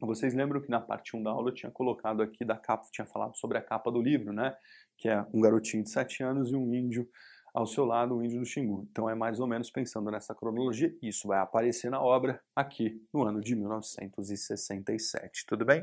Vocês 0.00 0.34
lembram 0.34 0.60
que 0.60 0.68
na 0.68 0.80
parte 0.80 1.16
1 1.16 1.22
da 1.22 1.30
aula 1.30 1.48
eu 1.48 1.54
tinha 1.54 1.72
colocado 1.72 2.22
aqui 2.22 2.44
da 2.44 2.58
capa, 2.58 2.86
tinha 2.92 3.06
falado 3.06 3.34
sobre 3.36 3.56
a 3.56 3.62
capa 3.62 3.90
do 3.90 4.02
livro, 4.02 4.30
né? 4.30 4.54
Que 4.98 5.08
é 5.08 5.24
um 5.32 5.40
garotinho 5.40 5.82
de 5.82 5.88
7 5.88 6.22
anos 6.22 6.50
e 6.50 6.56
um 6.56 6.74
índio 6.74 7.08
ao 7.54 7.66
seu 7.66 7.86
lado, 7.86 8.16
o 8.16 8.22
índio 8.22 8.40
do 8.40 8.44
Xingu. 8.44 8.86
Então 8.90 9.08
é 9.08 9.14
mais 9.14 9.40
ou 9.40 9.46
menos 9.46 9.70
pensando 9.70 10.10
nessa 10.10 10.34
cronologia, 10.34 10.94
isso 11.00 11.28
vai 11.28 11.38
aparecer 11.38 11.90
na 11.90 12.02
obra 12.02 12.42
aqui 12.54 13.00
no 13.12 13.22
ano 13.22 13.40
de 13.40 13.54
1967, 13.54 15.46
tudo 15.46 15.64
bem? 15.64 15.82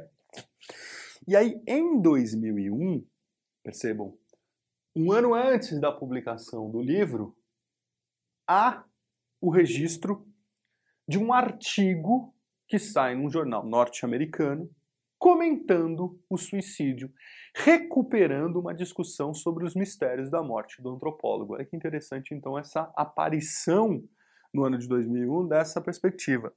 E 1.27 1.35
aí 1.35 1.59
em 1.65 1.99
2001, 1.99 3.03
percebam, 3.63 4.15
um 4.95 5.11
ano 5.11 5.33
antes 5.33 5.79
da 5.79 5.91
publicação 5.91 6.69
do 6.69 6.81
livro, 6.81 7.35
há 8.45 8.83
o 9.41 9.49
registro 9.49 10.25
de 11.07 11.17
um 11.17 11.33
artigo 11.33 12.33
que 12.67 12.79
sai 12.79 13.15
num 13.15 13.29
jornal 13.29 13.65
norte-americano 13.65 14.69
comentando 15.21 16.19
o 16.27 16.35
suicídio, 16.35 17.13
recuperando 17.53 18.59
uma 18.59 18.73
discussão 18.73 19.35
sobre 19.35 19.63
os 19.63 19.75
mistérios 19.75 20.31
da 20.31 20.41
morte 20.41 20.81
do 20.81 20.89
antropólogo. 20.89 21.53
Olha 21.53 21.63
que 21.63 21.75
interessante, 21.75 22.33
então, 22.33 22.57
essa 22.57 22.91
aparição 22.95 24.03
no 24.51 24.63
ano 24.63 24.79
de 24.79 24.87
2001 24.87 25.47
dessa 25.47 25.79
perspectiva. 25.79 26.51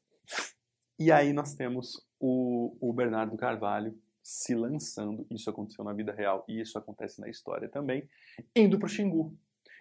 E 0.98 1.12
aí 1.12 1.34
nós 1.34 1.54
temos 1.54 2.06
o, 2.18 2.74
o 2.80 2.90
Bernardo 2.94 3.36
Carvalho 3.36 3.94
se 4.22 4.54
lançando, 4.54 5.26
isso 5.30 5.50
aconteceu 5.50 5.84
na 5.84 5.92
vida 5.92 6.10
real 6.10 6.42
e 6.48 6.58
isso 6.58 6.78
acontece 6.78 7.20
na 7.20 7.28
história 7.28 7.68
também, 7.68 8.08
indo 8.56 8.78
para 8.78 8.86
o 8.86 8.88
Xingu. 8.88 9.36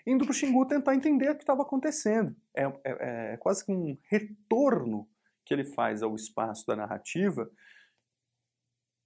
Indo 0.06 0.26
para 0.26 0.32
o 0.32 0.36
Xingu 0.36 0.66
tentar 0.66 0.96
entender 0.96 1.30
o 1.30 1.36
que 1.36 1.44
estava 1.44 1.62
acontecendo. 1.62 2.36
É, 2.56 2.63
é, 2.63 3.34
é 3.34 3.38
quase 3.38 3.66
que 3.66 3.72
um 3.72 3.98
retorno 4.04 5.08
que 5.46 5.54
ele 5.54 5.63
faz 5.63 6.04
ao 6.04 6.16
espaço 6.16 6.66
da 6.66 6.76
narrativa 6.76 7.50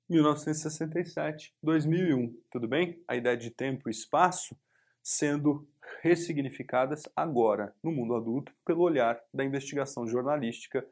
1967, 0.10 1.54
2001, 1.62 2.34
tudo 2.50 2.68
bem? 2.68 3.04
A 3.08 3.16
ideia 3.16 3.36
de 3.36 3.52
tempo 3.52 3.90
e 3.90 3.92
espaço 3.92 4.58
sendo 5.04 5.68
ressignificadas 6.02 7.04
agora, 7.16 7.74
no 7.84 7.92
mundo 7.92 8.16
adulto, 8.16 8.54
pelo 8.66 8.84
olhar 8.84 9.22
da 9.34 9.44
investigação 9.44 10.08
jornalística 10.08 10.86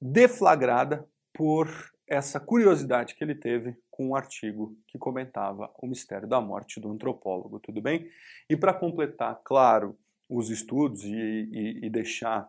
deflagrada 0.00 1.08
por 1.32 1.68
essa 2.08 2.40
curiosidade 2.40 3.14
que 3.14 3.22
ele 3.22 3.34
teve 3.34 3.76
com 3.90 4.08
um 4.08 4.16
artigo 4.16 4.76
que 4.86 4.98
comentava 4.98 5.70
o 5.78 5.86
mistério 5.86 6.26
da 6.26 6.40
morte 6.40 6.80
do 6.80 6.90
antropólogo, 6.90 7.60
tudo 7.60 7.80
bem? 7.80 8.10
E 8.48 8.56
para 8.56 8.72
completar, 8.72 9.40
claro, 9.44 9.98
os 10.28 10.50
estudos 10.50 11.04
e, 11.04 11.10
e, 11.10 11.86
e, 11.86 11.90
deixar 11.90 12.48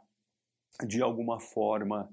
de 0.85 1.01
alguma 1.01 1.39
forma 1.39 2.09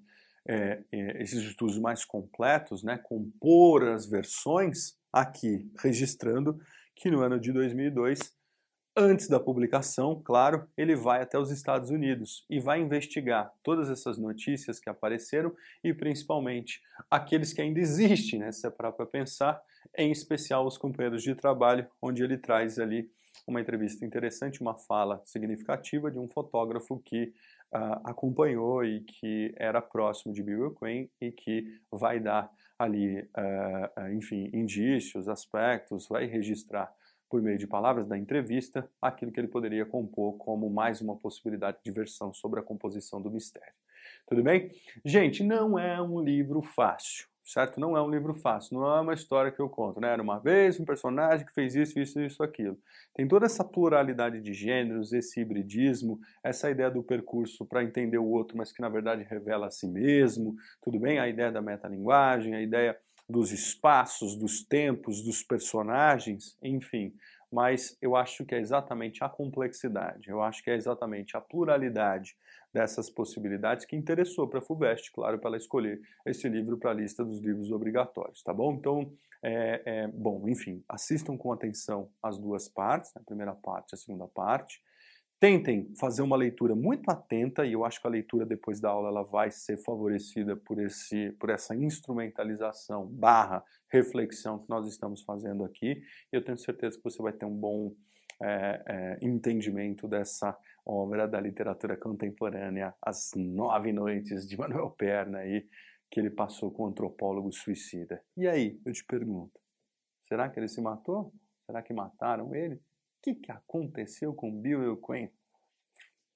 é, 0.46 0.82
é, 0.92 1.22
esses 1.22 1.42
estudos 1.42 1.78
mais 1.78 2.04
completos, 2.04 2.82
né, 2.82 2.98
compor 2.98 3.88
as 3.88 4.06
versões, 4.06 4.96
aqui 5.12 5.70
registrando 5.78 6.60
que 6.94 7.10
no 7.10 7.20
ano 7.20 7.38
de 7.38 7.52
2002 7.52 8.35
Antes 8.98 9.28
da 9.28 9.38
publicação, 9.38 10.22
claro, 10.24 10.66
ele 10.74 10.96
vai 10.96 11.20
até 11.20 11.38
os 11.38 11.50
Estados 11.50 11.90
Unidos 11.90 12.46
e 12.48 12.58
vai 12.58 12.80
investigar 12.80 13.52
todas 13.62 13.90
essas 13.90 14.16
notícias 14.16 14.80
que 14.80 14.88
apareceram 14.88 15.54
e 15.84 15.92
principalmente 15.92 16.80
aqueles 17.10 17.52
que 17.52 17.60
ainda 17.60 17.78
existem, 17.78 18.38
né, 18.38 18.50
se 18.52 18.66
é 18.66 18.70
para 18.70 18.90
pensar, 19.04 19.60
em 19.94 20.10
especial 20.10 20.66
os 20.66 20.78
companheiros 20.78 21.22
de 21.22 21.34
trabalho, 21.34 21.86
onde 22.00 22.24
ele 22.24 22.38
traz 22.38 22.78
ali 22.78 23.10
uma 23.46 23.60
entrevista 23.60 24.02
interessante, 24.02 24.62
uma 24.62 24.74
fala 24.74 25.20
significativa 25.26 26.10
de 26.10 26.18
um 26.18 26.26
fotógrafo 26.26 26.98
que 27.04 27.34
uh, 27.74 28.00
acompanhou 28.02 28.82
e 28.82 29.00
que 29.02 29.52
era 29.58 29.82
próximo 29.82 30.32
de 30.32 30.42
Bill 30.42 30.74
Quinn 30.74 31.06
e 31.20 31.30
que 31.30 31.80
vai 31.92 32.18
dar 32.18 32.50
ali, 32.78 33.20
uh, 33.20 34.10
enfim, 34.14 34.48
indícios, 34.54 35.28
aspectos, 35.28 36.08
vai 36.08 36.24
registrar 36.24 36.90
por 37.28 37.42
meio 37.42 37.58
de 37.58 37.66
palavras 37.66 38.06
da 38.06 38.16
entrevista, 38.16 38.88
aquilo 39.00 39.32
que 39.32 39.40
ele 39.40 39.48
poderia 39.48 39.84
compor 39.84 40.36
como 40.38 40.70
mais 40.70 41.00
uma 41.00 41.16
possibilidade 41.16 41.78
de 41.84 41.90
versão 41.90 42.32
sobre 42.32 42.60
a 42.60 42.62
composição 42.62 43.20
do 43.20 43.30
mistério. 43.30 43.72
Tudo 44.26 44.42
bem? 44.42 44.70
Gente, 45.04 45.42
não 45.42 45.78
é 45.78 46.00
um 46.00 46.20
livro 46.22 46.62
fácil. 46.62 47.26
certo? 47.44 47.78
Não 47.78 47.96
é 47.96 48.02
um 48.02 48.10
livro 48.10 48.34
fácil, 48.34 48.76
não 48.78 48.96
é 48.96 49.00
uma 49.00 49.14
história 49.14 49.52
que 49.52 49.60
eu 49.60 49.68
conto, 49.68 50.00
né? 50.00 50.12
Era 50.12 50.20
uma 50.22 50.40
vez 50.40 50.80
um 50.80 50.84
personagem 50.84 51.46
que 51.46 51.52
fez 51.52 51.76
isso, 51.76 51.98
isso, 52.00 52.20
isso, 52.20 52.42
aquilo. 52.42 52.76
Tem 53.14 53.26
toda 53.28 53.46
essa 53.46 53.64
pluralidade 53.64 54.40
de 54.40 54.52
gêneros, 54.52 55.12
esse 55.12 55.40
hibridismo, 55.40 56.18
essa 56.42 56.68
ideia 56.70 56.90
do 56.90 57.04
percurso 57.04 57.64
para 57.64 57.84
entender 57.84 58.18
o 58.18 58.26
outro, 58.26 58.56
mas 58.56 58.72
que 58.72 58.82
na 58.82 58.88
verdade 58.88 59.22
revela 59.22 59.68
a 59.68 59.70
si 59.70 59.86
mesmo, 59.86 60.56
tudo 60.82 60.98
bem? 60.98 61.20
A 61.20 61.28
ideia 61.28 61.52
da 61.52 61.62
metalinguagem, 61.62 62.54
a 62.54 62.60
ideia 62.60 62.98
dos 63.28 63.50
espaços, 63.52 64.36
dos 64.36 64.62
tempos, 64.62 65.22
dos 65.22 65.42
personagens, 65.42 66.56
enfim. 66.62 67.12
Mas 67.50 67.96
eu 68.00 68.16
acho 68.16 68.44
que 68.44 68.54
é 68.54 68.60
exatamente 68.60 69.22
a 69.22 69.28
complexidade, 69.28 70.28
eu 70.28 70.42
acho 70.42 70.62
que 70.62 70.70
é 70.70 70.74
exatamente 70.74 71.36
a 71.36 71.40
pluralidade 71.40 72.36
dessas 72.72 73.08
possibilidades 73.08 73.86
que 73.86 73.96
interessou 73.96 74.46
para 74.46 74.58
a 74.58 74.62
FUVEST, 74.62 75.10
claro, 75.12 75.38
para 75.38 75.48
ela 75.48 75.56
escolher 75.56 76.00
esse 76.26 76.48
livro 76.48 76.76
para 76.76 76.90
a 76.90 76.94
lista 76.94 77.24
dos 77.24 77.40
livros 77.40 77.70
obrigatórios, 77.70 78.42
tá 78.42 78.52
bom? 78.52 78.74
Então, 78.74 79.10
é, 79.42 79.82
é, 79.84 80.08
bom, 80.08 80.46
enfim, 80.48 80.84
assistam 80.88 81.36
com 81.36 81.52
atenção 81.52 82.10
as 82.22 82.36
duas 82.36 82.68
partes, 82.68 83.16
a 83.16 83.20
primeira 83.20 83.54
parte 83.54 83.92
e 83.92 83.94
a 83.94 83.98
segunda 83.98 84.26
parte. 84.26 84.82
Tentem 85.38 85.92
fazer 86.00 86.22
uma 86.22 86.36
leitura 86.36 86.74
muito 86.74 87.10
atenta 87.10 87.66
e 87.66 87.74
eu 87.74 87.84
acho 87.84 88.00
que 88.00 88.06
a 88.06 88.10
leitura 88.10 88.46
depois 88.46 88.80
da 88.80 88.88
aula 88.88 89.08
ela 89.08 89.22
vai 89.22 89.50
ser 89.50 89.76
favorecida 89.76 90.56
por, 90.56 90.78
esse, 90.80 91.30
por 91.32 91.50
essa 91.50 91.76
instrumentalização 91.76 93.06
barra 93.06 93.62
reflexão 93.90 94.58
que 94.58 94.68
nós 94.70 94.86
estamos 94.86 95.22
fazendo 95.22 95.62
aqui. 95.62 96.02
Eu 96.32 96.42
tenho 96.42 96.56
certeza 96.56 96.96
que 96.96 97.04
você 97.04 97.22
vai 97.22 97.34
ter 97.34 97.44
um 97.44 97.54
bom 97.54 97.94
é, 98.42 98.82
é, 98.86 99.18
entendimento 99.20 100.08
dessa 100.08 100.56
obra 100.86 101.26
da 101.26 101.40
literatura 101.40 101.96
contemporânea, 101.96 102.94
As 103.02 103.30
Nove 103.34 103.92
Noites 103.92 104.48
de 104.48 104.56
Manuel 104.56 104.90
Perna, 104.90 105.38
aí, 105.38 105.66
que 106.10 106.20
ele 106.20 106.30
passou 106.30 106.70
com 106.70 106.84
o 106.84 106.86
antropólogo 106.86 107.52
suicida. 107.52 108.22
E 108.36 108.46
aí, 108.46 108.80
eu 108.86 108.92
te 108.92 109.04
pergunto, 109.04 109.60
será 110.22 110.48
que 110.48 110.58
ele 110.58 110.68
se 110.68 110.80
matou? 110.80 111.32
Será 111.66 111.82
que 111.82 111.92
mataram 111.92 112.54
ele? 112.54 112.80
Que, 113.26 113.34
que 113.34 113.50
aconteceu 113.50 114.32
com 114.32 114.56
Bill 114.56 114.92
e? 114.92 114.96
Com 114.98 115.28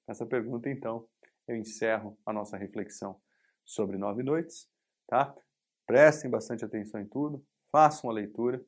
essa 0.09 0.25
pergunta, 0.25 0.69
então, 0.69 1.07
eu 1.47 1.55
encerro 1.55 2.19
a 2.25 2.33
nossa 2.33 2.57
reflexão 2.57 3.17
sobre 3.63 3.97
Nove 3.97 4.23
Noites, 4.23 4.69
tá? 5.07 5.33
Prestem 5.87 6.29
bastante 6.29 6.65
atenção 6.65 6.99
em 6.99 7.05
tudo, 7.05 7.41
façam 7.71 8.09
a 8.09 8.13
leitura 8.13 8.61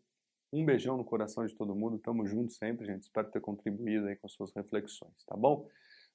um 0.53 0.63
beijão 0.63 0.95
no 0.95 1.03
coração 1.03 1.45
de 1.45 1.53
todo 1.53 1.75
mundo. 1.75 1.99
Tamo 1.99 2.25
junto 2.25 2.53
sempre, 2.53 2.85
gente. 2.85 3.01
Espero 3.01 3.29
ter 3.29 3.41
contribuído 3.41 4.07
aí 4.07 4.15
com 4.15 4.29
suas 4.29 4.53
reflexões, 4.53 5.25
tá 5.27 5.35
bom? 5.35 5.67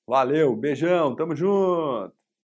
Valeu, 0.06 0.56
beijão, 0.56 1.14
tamo 1.14 1.36
junto! 1.36 2.16